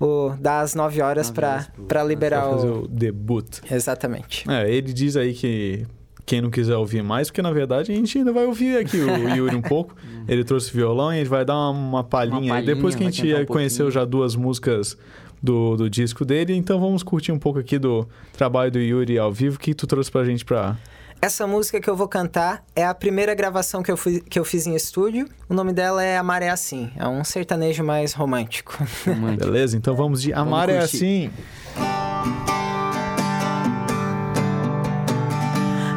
o, 0.00 0.30
dar 0.40 0.60
as 0.60 0.74
9 0.74 1.00
horas 1.00 1.28
Nove 1.28 1.34
para 1.40 1.50
horas 1.52 1.66
pro- 1.68 1.84
para 1.84 2.02
liberar 2.04 2.42
Pra 2.42 2.50
fazer 2.50 2.66
o... 2.68 2.82
o 2.82 2.88
debut. 2.88 3.60
Exatamente. 3.70 4.44
É, 4.50 4.68
ele 4.68 4.92
diz 4.92 5.16
aí 5.16 5.32
que 5.32 5.86
quem 6.26 6.40
não 6.40 6.50
quiser 6.50 6.76
ouvir 6.76 7.02
mais, 7.02 7.28
porque 7.28 7.42
na 7.42 7.52
verdade 7.52 7.92
a 7.92 7.94
gente 7.94 8.16
ainda 8.16 8.32
vai 8.32 8.46
ouvir 8.46 8.78
aqui 8.78 8.96
o 8.96 9.28
Yuri 9.36 9.56
um 9.56 9.62
pouco. 9.62 9.94
Ele 10.26 10.42
trouxe 10.42 10.72
violão 10.72 11.12
e 11.12 11.16
a 11.16 11.18
gente 11.18 11.28
vai 11.28 11.44
dar 11.44 11.54
uma, 11.54 11.70
uma 11.70 12.04
palhinha. 12.04 12.52
Uma 12.52 12.56
aí. 12.56 12.66
Depois 12.66 12.94
que 12.94 13.02
a 13.02 13.10
gente 13.10 13.34
um 13.34 13.46
conheceu 13.46 13.90
já 13.90 14.04
duas 14.04 14.34
músicas 14.34 14.96
do, 15.42 15.76
do 15.76 15.90
disco 15.90 16.24
dele, 16.24 16.54
então 16.54 16.80
vamos 16.80 17.02
curtir 17.02 17.30
um 17.30 17.38
pouco 17.38 17.58
aqui 17.58 17.78
do 17.78 18.08
trabalho 18.36 18.70
do 18.70 18.78
Yuri 18.78 19.18
ao 19.18 19.32
vivo. 19.32 19.56
O 19.56 19.58
que 19.58 19.74
tu 19.74 19.86
trouxe 19.86 20.10
pra 20.10 20.24
gente 20.24 20.44
pra. 20.44 20.76
Essa 21.20 21.46
música 21.46 21.80
que 21.80 21.88
eu 21.88 21.96
vou 21.96 22.08
cantar 22.08 22.62
é 22.76 22.84
a 22.84 22.94
primeira 22.94 23.34
gravação 23.34 23.82
que 23.82 23.90
eu, 23.90 23.96
fui, 23.96 24.20
que 24.20 24.38
eu 24.38 24.44
fiz 24.44 24.66
em 24.66 24.74
estúdio. 24.74 25.26
O 25.48 25.54
nome 25.54 25.72
dela 25.72 26.02
é 26.02 26.18
Amar 26.18 26.42
é 26.42 26.50
Assim. 26.50 26.90
É 26.96 27.08
um 27.08 27.24
sertanejo 27.24 27.82
mais 27.82 28.12
romântico. 28.12 28.76
Romântico. 29.06 29.44
Beleza? 29.44 29.76
Então 29.76 29.94
vamos 29.94 30.20
de 30.20 30.32
Amar 30.32 30.68
é 30.68 30.80
curtir. 30.80 31.30
Assim. 31.76 32.53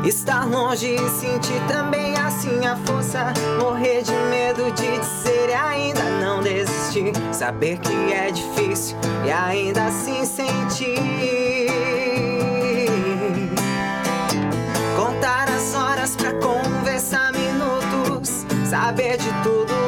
Estar 0.07 0.45
longe 0.45 0.95
e 0.95 1.09
sentir 1.09 1.61
também 1.67 2.15
assim 2.15 2.65
a 2.65 2.77
força. 2.77 3.33
Morrer 3.61 4.03
de 4.03 4.13
medo 4.29 4.71
de 4.71 4.99
dizer 4.99 5.49
e 5.49 5.53
ainda 5.53 6.01
não 6.21 6.41
desistir. 6.41 7.11
Saber 7.33 7.77
que 7.79 8.13
é 8.13 8.31
difícil 8.31 8.95
e 9.25 9.29
ainda 9.29 9.87
assim 9.87 10.25
sentir. 10.25 11.67
Contar 14.95 15.49
as 15.49 15.75
horas 15.75 16.15
pra 16.15 16.31
conversar 16.35 17.33
minutos. 17.33 18.45
Saber 18.65 19.17
de 19.17 19.29
tudo 19.43 19.86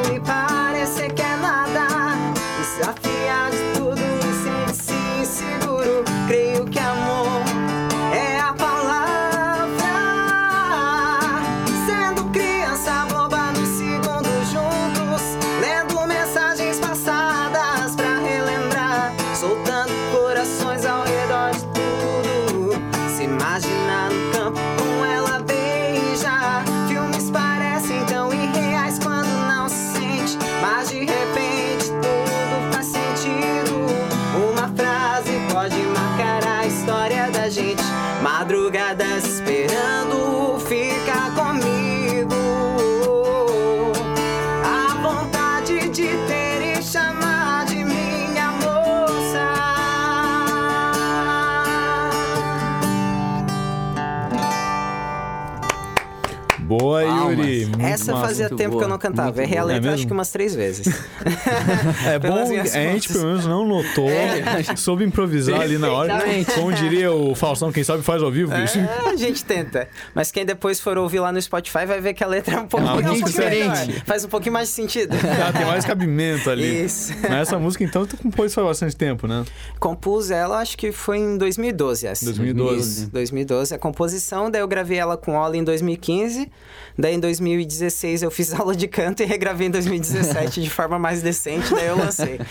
gente. 38.20 38.22
Madrugadas 38.22 39.24
esperando 39.24 40.58
ficar 40.60 41.34
comigo. 41.34 42.34
A 44.64 44.94
vontade 45.02 45.88
de 45.88 46.08
ter 46.26 46.78
e 46.78 46.82
chamar 46.82 47.64
de 47.66 47.84
minha 47.84 48.52
moça. 48.52 49.50
Boa, 56.58 57.04
Muito 57.40 57.80
Essa 57.80 58.12
massa. 58.12 58.26
fazia 58.26 58.48
tempo 58.48 58.70
boa, 58.70 58.80
que 58.80 58.84
eu 58.84 58.88
não 58.88 58.98
cantava. 58.98 59.42
Errei 59.42 59.58
a 59.58 59.62
boa. 59.62 59.72
É 59.72 59.74
letra 59.76 59.94
acho 59.94 60.06
que 60.06 60.12
umas 60.12 60.30
três 60.30 60.54
vezes. 60.54 60.86
É 62.06 62.18
bom, 62.18 62.34
a 62.42 62.64
gente 62.64 63.12
pelo 63.12 63.26
menos 63.26 63.46
não 63.46 63.66
notou, 63.66 64.08
soube 64.76 65.04
improvisar 65.04 65.60
ali 65.60 65.78
na 65.78 65.90
hora. 65.90 66.22
Como 66.54 66.72
diria 66.72 67.12
o 67.12 67.34
Faustão, 67.34 67.70
quem 67.72 67.84
sabe 67.84 68.02
faz 68.02 68.22
ao 68.22 68.30
vivo, 68.30 68.52
bicho. 68.54 68.78
É, 68.78 69.10
a 69.10 69.16
gente 69.16 69.44
tenta. 69.44 69.88
Mas 70.14 70.30
quem 70.30 70.44
depois 70.44 70.80
for 70.80 70.96
ouvir 70.98 71.20
lá 71.20 71.32
no 71.32 71.40
Spotify 71.40 71.84
vai 71.86 72.00
ver 72.00 72.14
que 72.14 72.24
a 72.24 72.26
letra 72.26 72.56
é 72.56 72.60
um 72.60 72.66
pouco 72.66 72.86
é 72.86 73.10
um 73.10 73.22
diferente. 73.24 73.86
melhor. 73.86 74.02
Faz 74.04 74.24
um 74.24 74.28
pouquinho 74.28 74.52
mais 74.52 74.68
de 74.68 74.74
sentido. 74.74 75.16
Ah, 75.40 75.52
tem 75.52 75.64
mais 75.64 75.84
cabimento 75.86 76.50
ali. 76.50 76.84
Isso. 76.84 77.14
Mas 77.22 77.32
essa 77.32 77.58
música, 77.58 77.82
então, 77.82 78.04
tu 78.04 78.16
compôs 78.16 78.52
faz 78.52 78.66
bastante 78.66 78.94
tempo, 78.96 79.26
né? 79.26 79.44
Compus 79.78 80.30
ela, 80.30 80.58
acho 80.58 80.76
que 80.76 80.92
foi 80.92 81.18
em 81.18 81.38
2012 81.38 82.06
essa. 82.06 82.24
2012. 82.26 82.80
Isso, 82.80 83.10
2012. 83.10 83.74
A 83.74 83.78
composição, 83.78 84.50
daí 84.50 84.60
eu 84.60 84.68
gravei 84.68 84.98
ela 84.98 85.16
com 85.16 85.36
Oli 85.38 85.58
em 85.58 85.64
2015. 85.64 86.50
Daí 86.98 87.14
em 87.14 87.20
2016 87.38 88.22
eu 88.22 88.30
fiz 88.30 88.52
aula 88.58 88.74
de 88.74 88.88
canto 88.88 89.22
e 89.22 89.26
regravei 89.26 89.68
em 89.68 89.70
2017 89.70 90.62
de 90.62 90.70
forma 90.70 90.98
mais 90.98 91.22
decente, 91.22 91.72
daí 91.72 91.86
eu 91.86 91.96
lancei. 91.96 92.40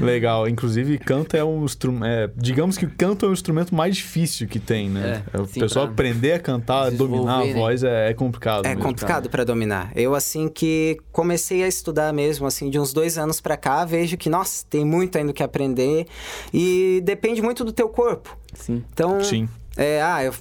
Legal. 0.00 0.48
Inclusive, 0.48 0.98
canto 0.98 1.36
é 1.36 1.44
um 1.44 1.64
instrumento. 1.64 2.32
digamos 2.36 2.76
que 2.78 2.86
o 2.86 2.90
canto 2.90 3.26
é 3.26 3.28
o 3.28 3.32
instrumento 3.32 3.74
mais 3.74 3.96
difícil 3.96 4.48
que 4.48 4.58
tem, 4.58 4.88
né? 4.88 5.22
É, 5.32 5.40
o 5.40 5.46
sim, 5.46 5.60
pessoal 5.60 5.86
pra 5.86 5.92
aprender 5.92 6.32
a 6.32 6.38
cantar, 6.38 6.90
dominar 6.90 7.42
a 7.42 7.44
né? 7.44 7.52
voz 7.52 7.84
é, 7.84 8.10
é 8.10 8.14
complicado. 8.14 8.64
É 8.64 8.70
mesmo. 8.70 8.82
complicado 8.82 9.28
pra 9.28 9.44
dominar. 9.44 9.92
Eu, 9.94 10.14
assim, 10.14 10.48
que 10.48 10.98
comecei 11.10 11.62
a 11.62 11.68
estudar 11.68 12.12
mesmo, 12.12 12.46
assim, 12.46 12.70
de 12.70 12.78
uns 12.78 12.92
dois 12.92 13.18
anos 13.18 13.40
pra 13.40 13.56
cá, 13.56 13.84
vejo 13.84 14.16
que, 14.16 14.28
nossa, 14.30 14.64
tem 14.68 14.84
muito 14.84 15.18
ainda 15.18 15.30
o 15.30 15.34
que 15.34 15.42
aprender. 15.42 16.06
E 16.52 17.02
depende 17.04 17.42
muito 17.42 17.64
do 17.64 17.72
teu 17.72 17.88
corpo. 17.88 18.36
Sim. 18.54 18.82
Então, 18.92 19.22
Sim. 19.22 19.48
é, 19.76 20.00
ah, 20.02 20.24
eu 20.24 20.32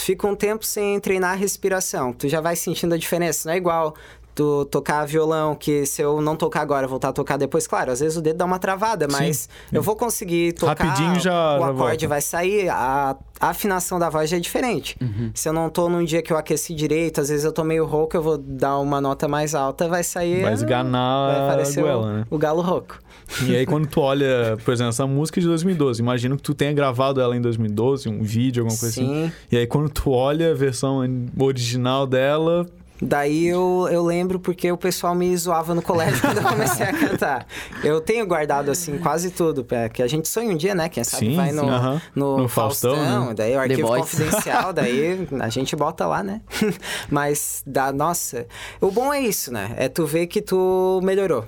fico 0.00 0.26
um 0.26 0.34
tempo 0.34 0.64
sem 0.64 0.98
treinar 1.00 1.32
a 1.32 1.36
respiração. 1.36 2.12
Tu 2.12 2.28
já 2.28 2.40
vai 2.40 2.56
sentindo 2.56 2.94
a 2.94 2.98
diferença. 2.98 3.48
Não 3.48 3.54
é 3.54 3.56
igual 3.56 3.94
tu 4.38 4.64
tocar 4.66 5.04
violão, 5.04 5.56
que 5.56 5.84
se 5.84 6.00
eu 6.00 6.20
não 6.20 6.36
tocar 6.36 6.60
agora, 6.60 6.86
voltar 6.86 7.08
a 7.08 7.12
tocar 7.12 7.36
depois, 7.36 7.66
claro, 7.66 7.90
às 7.90 7.98
vezes 7.98 8.16
o 8.16 8.22
dedo 8.22 8.36
dá 8.36 8.44
uma 8.44 8.58
travada, 8.60 9.08
mas 9.10 9.48
eu 9.72 9.82
vou 9.82 9.96
conseguir 9.96 10.52
tocar. 10.52 10.76
Rapidinho 10.84 11.18
já- 11.18 11.56
O 11.56 11.58
já 11.58 11.64
acorde 11.70 11.74
volta. 12.06 12.08
vai 12.08 12.20
sair, 12.20 12.68
a, 12.68 13.16
a 13.40 13.48
afinação 13.48 13.98
da 13.98 14.08
voz 14.08 14.30
já 14.30 14.36
é 14.36 14.40
diferente. 14.40 14.96
Se 15.34 15.48
eu 15.48 15.52
não 15.52 15.68
tô 15.68 15.88
num 15.88 16.04
dia 16.04 16.22
que 16.22 16.32
eu 16.32 16.36
aqueci 16.36 16.72
direito, 16.72 17.20
às 17.20 17.28
vezes 17.30 17.44
eu 17.44 17.50
tô 17.52 17.64
meio 17.64 17.84
rouco, 17.84 18.16
eu 18.16 18.22
vou 18.22 18.38
dar 18.38 18.78
uma 18.78 19.00
nota 19.00 19.26
mais 19.26 19.56
alta, 19.56 19.88
vai 19.88 20.04
sair. 20.04 20.42
Vai 20.42 20.52
esganar 20.52 21.32
vai 21.32 21.42
a 21.44 21.48
parecer 21.48 21.80
goela, 21.82 22.02
o, 22.06 22.06
né? 22.12 22.26
o 22.30 22.38
galo 22.38 22.62
rouco. 22.62 22.98
E 23.44 23.56
aí, 23.56 23.66
quando 23.66 23.86
tu 23.88 24.00
olha, 24.00 24.56
por 24.64 24.72
exemplo, 24.72 24.90
essa 24.90 25.06
música 25.06 25.40
é 25.40 25.42
de 25.42 25.48
2012, 25.48 26.00
imagino 26.00 26.36
que 26.36 26.42
tu 26.42 26.54
tenha 26.54 26.72
gravado 26.72 27.20
ela 27.20 27.36
em 27.36 27.40
2012, 27.40 28.08
um 28.08 28.22
vídeo, 28.22 28.62
alguma 28.62 28.78
coisa 28.78 29.00
assim. 29.02 29.24
Sim. 29.26 29.32
E 29.52 29.56
aí, 29.58 29.66
quando 29.66 29.90
tu 29.90 30.12
olha 30.12 30.52
a 30.52 30.54
versão 30.54 31.00
original 31.38 32.06
dela, 32.06 32.64
Daí 33.00 33.46
eu, 33.46 33.88
eu 33.92 34.04
lembro 34.04 34.40
porque 34.40 34.70
o 34.72 34.76
pessoal 34.76 35.14
me 35.14 35.36
zoava 35.36 35.74
no 35.74 35.80
colégio 35.80 36.18
quando 36.22 36.38
eu 36.38 36.42
comecei 36.44 36.84
a 36.86 36.92
cantar. 36.92 37.46
Eu 37.84 38.00
tenho 38.00 38.26
guardado, 38.26 38.70
assim, 38.70 38.98
quase 38.98 39.30
tudo. 39.30 39.64
é, 39.70 39.88
Que 39.88 40.02
a 40.02 40.06
gente 40.08 40.26
sonha 40.28 40.50
um 40.50 40.56
dia, 40.56 40.74
né? 40.74 40.88
Quem 40.88 41.04
sabe 41.04 41.26
Sim, 41.26 41.36
vai 41.36 41.50
sim, 41.50 41.56
no, 41.56 41.68
aham. 41.68 42.02
no, 42.14 42.38
No 42.38 42.48
Faustão, 42.48 42.96
Faustão. 42.96 43.26
né? 43.28 43.34
Daí 43.34 43.54
o 43.56 43.60
arquivo 43.60 43.88
confidencial, 43.88 44.72
daí 44.72 45.28
a 45.40 45.48
gente 45.48 45.76
bota 45.76 46.06
lá, 46.06 46.22
né? 46.22 46.40
Mas, 47.08 47.62
da, 47.66 47.92
nossa... 47.92 48.46
O 48.80 48.90
bom 48.90 49.12
é 49.14 49.20
isso, 49.20 49.52
né? 49.52 49.74
É 49.76 49.88
tu 49.88 50.04
ver 50.06 50.26
que 50.26 50.42
tu 50.42 51.00
melhorou. 51.04 51.44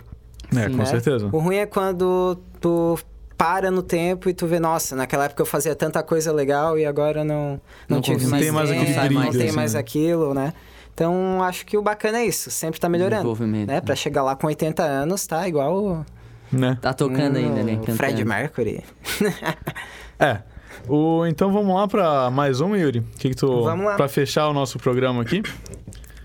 é, 0.56 0.64
Sim, 0.66 0.70
com 0.72 0.76
né? 0.78 0.84
certeza. 0.84 1.28
O 1.32 1.38
ruim 1.38 1.56
é 1.56 1.66
quando 1.66 2.38
tu 2.60 2.96
para 3.36 3.70
no 3.70 3.82
tempo 3.82 4.28
e 4.28 4.34
tu 4.34 4.46
vê, 4.46 4.60
nossa, 4.60 4.94
naquela 4.94 5.24
época 5.24 5.40
eu 5.40 5.46
fazia 5.46 5.74
tanta 5.74 6.02
coisa 6.02 6.30
legal 6.30 6.78
e 6.78 6.84
agora 6.84 7.24
não, 7.24 7.52
não, 7.88 7.96
Não 7.96 8.00
tive 8.02 8.26
mais 8.26 8.42
tem 8.42 8.52
mais 8.52 8.68
tempo, 8.68 8.82
aquele 8.82 9.14
não 9.14 9.30
tem 9.30 9.46
assim, 9.46 9.56
mais 9.56 9.72
né? 9.74 9.80
aquilo, 9.80 10.34
né? 10.34 10.52
Então, 11.00 11.42
acho 11.42 11.64
que 11.64 11.78
o 11.78 11.82
bacana 11.82 12.18
é 12.18 12.26
isso, 12.26 12.50
sempre 12.50 12.78
tá 12.78 12.86
melhorando. 12.86 13.22
Desenvolvimento, 13.22 13.68
Né? 13.68 13.80
Pra 13.80 13.96
chegar 13.96 14.22
lá 14.22 14.36
com 14.36 14.46
80 14.48 14.82
anos, 14.82 15.26
tá 15.26 15.48
igual 15.48 16.04
Né? 16.52 16.76
Tá 16.78 16.92
tocando 16.92 17.38
ainda, 17.38 17.62
né? 17.62 17.76
Cantando. 17.76 17.96
Fred 17.96 18.22
Mercury. 18.22 18.84
É. 20.20 20.42
O, 20.86 21.24
então 21.24 21.50
vamos 21.50 21.74
lá 21.74 21.88
pra 21.88 22.30
mais 22.30 22.60
uma, 22.60 22.76
Yuri. 22.76 22.98
O 22.98 23.04
que, 23.16 23.30
que 23.30 23.34
tu. 23.34 23.62
Vamos 23.62 23.86
lá. 23.86 23.96
Pra 23.96 24.06
fechar 24.06 24.46
o 24.48 24.52
nosso 24.52 24.78
programa 24.78 25.22
aqui. 25.22 25.42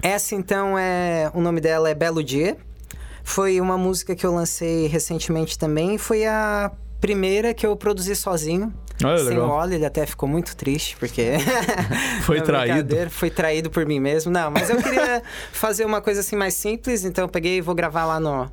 Essa, 0.02 0.36
então, 0.36 0.78
é... 0.78 1.32
O 1.34 1.40
nome 1.40 1.62
dela 1.62 1.90
é 1.90 1.94
Belo 1.94 2.22
Dia. 2.22 2.58
Foi 3.24 3.62
uma 3.62 3.78
música 3.78 4.14
que 4.14 4.26
eu 4.26 4.34
lancei 4.34 4.88
recentemente 4.88 5.58
também. 5.58 5.98
Foi 5.98 6.26
a 6.26 6.70
primeira 7.00 7.54
que 7.54 7.66
eu 7.66 7.74
produzi 7.78 8.14
sozinho. 8.18 8.74
Olha, 9.04 9.18
Sem 9.18 9.30
legal. 9.30 9.50
o 9.50 9.52
Oli, 9.52 9.76
ele 9.76 9.86
até 9.86 10.06
ficou 10.06 10.28
muito 10.28 10.56
triste, 10.56 10.96
porque. 10.98 11.34
foi 12.24 12.42
traído. 12.42 13.10
Foi 13.10 13.30
traído 13.30 13.70
por 13.70 13.86
mim 13.86 14.00
mesmo. 14.00 14.32
Não, 14.32 14.50
mas 14.50 14.70
eu 14.70 14.78
queria 14.78 15.22
fazer 15.52 15.86
uma 15.86 16.02
coisa 16.02 16.22
assim 16.22 16.36
mais 16.36 16.54
simples, 16.54 17.04
então 17.04 17.26
eu 17.26 17.30
peguei 17.30 17.58
e 17.58 17.62
vou 17.62 17.76
gravar 17.76 18.06
lá 18.06 18.20
no, 18.20 18.50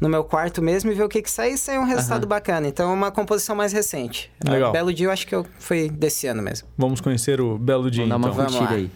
no 0.00 0.08
meu 0.08 0.24
quarto 0.24 0.62
mesmo 0.62 0.90
e 0.90 0.94
ver 0.94 1.04
o 1.04 1.08
que 1.08 1.20
que 1.20 1.30
sai 1.30 1.50
e 1.50 1.58
sai 1.58 1.78
um 1.78 1.84
resultado 1.84 2.22
uhum. 2.22 2.28
bacana. 2.28 2.66
Então 2.66 2.90
é 2.90 2.94
uma 2.94 3.10
composição 3.10 3.54
mais 3.54 3.72
recente. 3.72 4.30
Né? 4.42 4.52
Legal. 4.52 4.72
Belo 4.72 4.92
Dia 4.92 5.06
eu 5.06 5.10
acho 5.10 5.26
que 5.26 5.34
eu, 5.34 5.46
foi 5.58 5.90
desse 5.90 6.26
ano 6.26 6.42
mesmo. 6.42 6.68
Vamos 6.78 7.00
conhecer 7.00 7.40
o 7.40 7.58
Belo 7.58 7.90
Dia 7.90 8.06
Vamos 8.06 8.26
então. 8.26 8.36
Dar 8.36 8.50
uma 8.50 8.58
então. 8.58 8.66
Vamos 8.66 8.70
lá. 8.70 8.76
aí. 8.76 8.90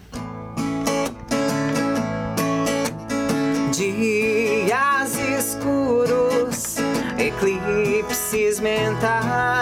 Dias 3.71 5.17
escuros, 5.39 6.75
eclipses 7.17 8.59
mentais 8.59 9.58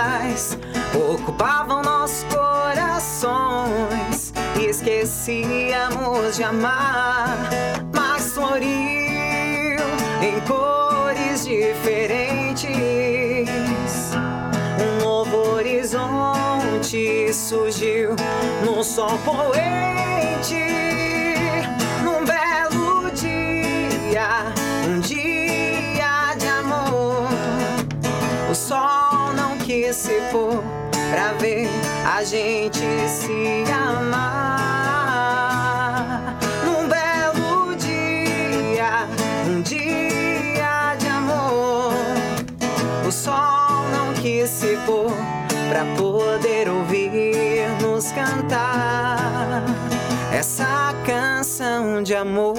ocupavam 1.37 1.83
nossos 1.83 2.25
corações 2.33 4.33
e 4.59 4.65
esquecíamos 4.65 6.35
de 6.35 6.43
amar, 6.43 7.47
mas 7.93 8.33
floriu 8.33 9.77
em 10.19 10.39
cores 10.47 11.45
diferentes. 11.45 12.65
Um 14.81 14.97
novo 15.03 15.53
horizonte 15.53 17.31
surgiu 17.31 18.15
no 18.65 18.83
sol 18.83 19.19
poente, 19.19 20.55
a 32.17 32.23
gente 32.23 32.79
se 33.07 33.63
amar. 33.71 34.75
Num 36.65 36.89
belo 36.89 37.75
dia, 37.75 39.07
um 39.47 39.61
dia 39.61 40.95
de 40.97 41.05
amor. 41.05 41.93
O 43.07 43.11
sol 43.11 43.87
não 43.91 44.15
quis 44.15 44.49
se 44.49 44.75
pôr 44.83 45.13
pra 45.69 45.85
poder 45.95 46.67
ouvir 46.69 47.69
nos 47.83 48.11
cantar 48.11 49.63
essa 50.33 50.95
canção 51.05 52.01
de 52.01 52.15
amor. 52.15 52.55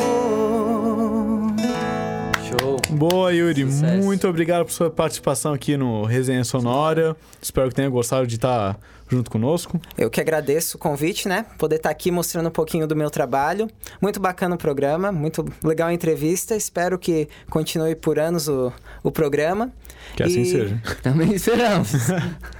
Show. 2.48 2.76
Boa, 2.90 3.32
Yuri. 3.32 3.68
Sucesso. 3.68 4.04
Muito 4.04 4.28
obrigado 4.28 4.66
por 4.66 4.72
sua 4.72 4.88
participação 4.88 5.52
aqui 5.52 5.76
no 5.76 6.04
Resenha 6.04 6.44
Sonora. 6.44 7.16
Espero 7.42 7.68
que 7.70 7.74
tenha 7.74 7.88
gostado 7.88 8.24
de 8.24 8.36
estar 8.36 8.78
junto 9.08 9.30
conosco. 9.30 9.80
Eu 9.96 10.10
que 10.10 10.20
agradeço 10.20 10.76
o 10.76 10.80
convite, 10.80 11.28
né? 11.28 11.46
Poder 11.58 11.76
estar 11.76 11.90
aqui 11.90 12.10
mostrando 12.10 12.48
um 12.48 12.52
pouquinho 12.52 12.86
do 12.86 12.94
meu 12.94 13.10
trabalho. 13.10 13.68
Muito 14.00 14.20
bacana 14.20 14.54
o 14.54 14.58
programa, 14.58 15.10
muito 15.10 15.44
legal 15.62 15.88
a 15.88 15.92
entrevista. 15.94 16.54
Espero 16.54 16.98
que 16.98 17.28
continue 17.50 17.94
por 17.94 18.18
anos 18.18 18.48
o, 18.48 18.72
o 19.02 19.10
programa. 19.10 19.72
Que 20.16 20.22
assim 20.22 20.42
E- 20.42 20.46
seja. 20.46 20.82
Também 21.02 21.32
esperamos. 21.32 21.92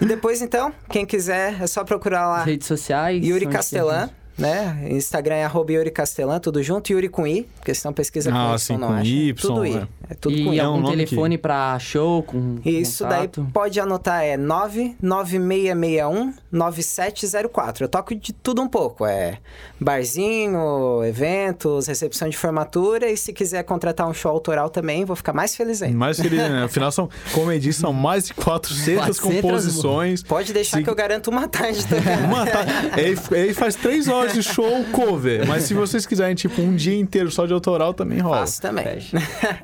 E 0.01 0.07
depois, 0.07 0.41
então, 0.41 0.73
quem 0.89 1.05
quiser, 1.05 1.61
é 1.61 1.67
só 1.67 1.83
procurar 1.85 2.27
lá 2.29 2.45
Redes 2.45 2.67
sociais. 2.69 3.25
Yuri 3.25 3.47
Castelã, 3.47 4.09
né? 4.39 4.87
Instagram 4.91 5.35
é 5.37 5.45
arroba 5.45 5.73
Yuri 5.73 5.91
Castelã, 5.91 6.39
tudo 6.39 6.63
junto. 6.63 6.93
Yuri 6.93 7.09
com 7.09 7.27
I, 7.27 7.47
porque 7.57 7.75
senão 7.75 7.93
pesquisa 7.93 8.31
com 8.31 8.37
Ah, 8.37 8.55
Y, 8.57 8.79
não 8.79 8.89
com 8.89 8.95
acha. 8.95 9.07
Y, 9.09 9.35
Tudo 9.35 9.67
I. 9.67 9.77
é. 9.77 9.89
É 10.11 10.15
tudo 10.15 10.35
e 10.37 10.45
com 10.45 10.55
I. 10.55 10.59
É 10.59 10.67
um 10.69 10.81
nome 10.81 10.97
que- 10.97 11.05
telefone 11.11 11.37
pra 11.37 11.79
show 11.79 12.23
com 12.23 12.59
Isso 12.65 13.05
contato? 13.05 13.43
daí 13.43 13.53
pode 13.53 13.79
anotar, 13.81 14.23
é 14.25 14.37
99661 14.39 16.33
9704. 16.51 17.85
Eu 17.85 17.89
toco 17.89 18.15
de 18.15 18.33
tudo 18.33 18.63
um 18.63 18.69
pouco, 18.69 19.05
é 19.05 19.39
barzinho, 19.79 21.05
eventos, 21.05 21.87
recepção 21.87 22.29
de 22.29 22.37
formatura 22.37 23.11
e 23.11 23.17
se 23.17 23.33
quiser 23.33 23.63
contratar 23.65 24.09
um 24.09 24.15
show 24.15 24.31
autoral 24.31 24.71
também, 24.71 25.05
vou 25.05 25.17
ficar 25.17 25.33
mais 25.33 25.55
feliz 25.55 25.83
ainda. 25.83 25.97
Mais 25.97 26.19
feliz, 26.19 26.39
né? 26.39 26.65
Afinal, 26.65 26.91
são, 26.93 27.09
como 27.33 27.53
eu 27.53 27.59
disse, 27.59 27.81
são 27.81 27.93
mais 27.99 28.27
de 28.27 28.35
400, 28.35 28.95
400 29.19 29.21
composições. 29.21 30.23
Pode 30.23 30.53
deixar 30.53 30.79
Se- 30.79 30.83
que 30.85 30.91
eu 30.91 30.95
garanto 30.95 31.29
uma 31.29 31.49
tarde 31.49 31.85
também. 31.87 32.25
Uma 32.25 32.47
ta- 32.47 32.65
ele, 32.97 33.19
ele 33.33 33.55
faz 33.55 33.75
três 33.75 34.09
horas 34.09 34.28
de 34.33 34.43
show 34.43 34.85
cover, 34.93 35.47
mas 35.47 35.65
se 35.65 35.75
vocês 35.75 36.07
quiserem, 36.07 36.35
tipo, 36.35 36.61
um 36.61 36.75
dia 36.75 36.97
inteiro 36.99 37.31
só 37.31 37.47
de 37.47 37.53
autoral, 37.53 37.93
também 37.95 38.19
rola. 38.19 38.39
Faço 38.39 38.61
também. 38.63 38.85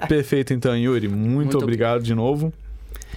Perfeito, 0.09 0.53
então, 0.53 0.77
Yuri. 0.77 1.09
Muito, 1.09 1.35
Muito 1.35 1.59
obrigado 1.59 2.03
de 2.03 2.15
novo. 2.15 2.53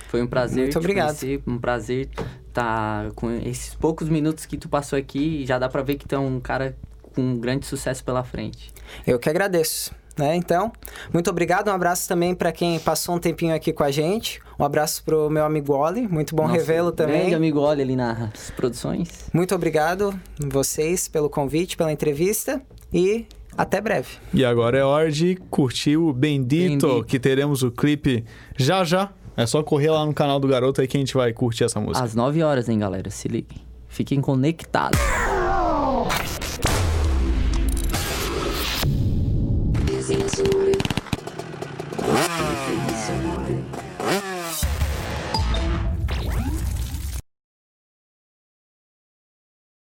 Foi 0.08 0.22
um 0.22 0.28
prazer 0.28 0.64
Muito 0.64 0.72
te 0.74 0.78
obrigado. 0.78 1.08
conhecer, 1.08 1.42
um 1.46 1.58
prazer 1.58 2.10
estar 2.48 3.12
com 3.12 3.30
esses 3.32 3.76
poucos 3.76 4.08
minutos 4.10 4.46
que 4.46 4.58
tu 4.58 4.70
passou 4.70 4.98
aqui. 4.98 5.46
Já 5.46 5.60
dá 5.60 5.68
pra 5.68 5.82
ver 5.82 5.96
que 5.96 6.08
tu 6.08 6.16
é 6.16 6.20
um 6.20 6.40
cara 6.40 6.76
com 7.14 7.22
um 7.22 7.38
grande 7.38 7.66
sucesso 7.66 8.04
pela 8.04 8.24
frente. 8.24 8.74
Eu 9.06 9.20
que 9.20 9.30
agradeço. 9.30 9.92
Né? 10.18 10.36
Então, 10.36 10.72
muito 11.14 11.30
obrigado. 11.30 11.70
Um 11.70 11.74
abraço 11.74 12.08
também 12.08 12.34
para 12.34 12.52
quem 12.52 12.80
passou 12.80 13.16
um 13.16 13.20
tempinho 13.20 13.54
aqui 13.54 13.72
com 13.72 13.84
a 13.84 13.92
gente. 13.92 14.42
Um 14.60 14.64
abraço 14.64 15.04
pro 15.04 15.30
meu 15.30 15.46
amigo 15.46 15.74
Oli. 15.74 16.08
Muito 16.08 16.36
bom 16.36 16.46
revê-lo 16.46 16.92
também. 16.92 17.20
Grande 17.20 17.36
amigo 17.36 17.60
Olha 17.60 17.84
ali 17.84 17.96
nas 17.96 18.52
produções. 18.56 19.30
Muito 19.32 19.54
obrigado 19.54 20.20
vocês 20.40 21.08
pelo 21.08 21.30
convite, 21.30 21.78
pela 21.78 21.92
entrevista 21.92 22.62
e 22.92 23.28
até 23.56 23.80
breve. 23.80 24.08
E 24.34 24.44
agora 24.44 24.78
é 24.78 24.84
hora 24.84 25.12
de 25.12 25.36
curtir 25.50 25.98
o 25.98 26.12
Bendito, 26.14 26.88
Bendito. 26.88 27.06
que 27.06 27.20
teremos 27.20 27.64
o 27.64 27.72
clipe 27.72 28.26
já 28.58 28.84
já. 28.84 29.12
É 29.36 29.46
só 29.46 29.62
correr 29.62 29.92
lá 29.92 30.04
no 30.04 30.14
canal 30.16 30.40
do 30.40 30.48
garoto 30.48 30.82
aí 30.82 30.88
que 30.88 30.98
a 30.98 31.00
gente 31.00 31.14
vai 31.14 31.32
curtir 31.32 31.64
essa 31.64 31.80
música. 31.80 32.04
Às 32.04 32.16
9 32.16 32.42
horas, 32.42 32.68
hein, 32.68 32.80
galera? 32.80 33.12
Se 33.12 33.28
liguem. 33.28 33.60
Fiquem 33.88 34.20
conectados. 34.20 35.00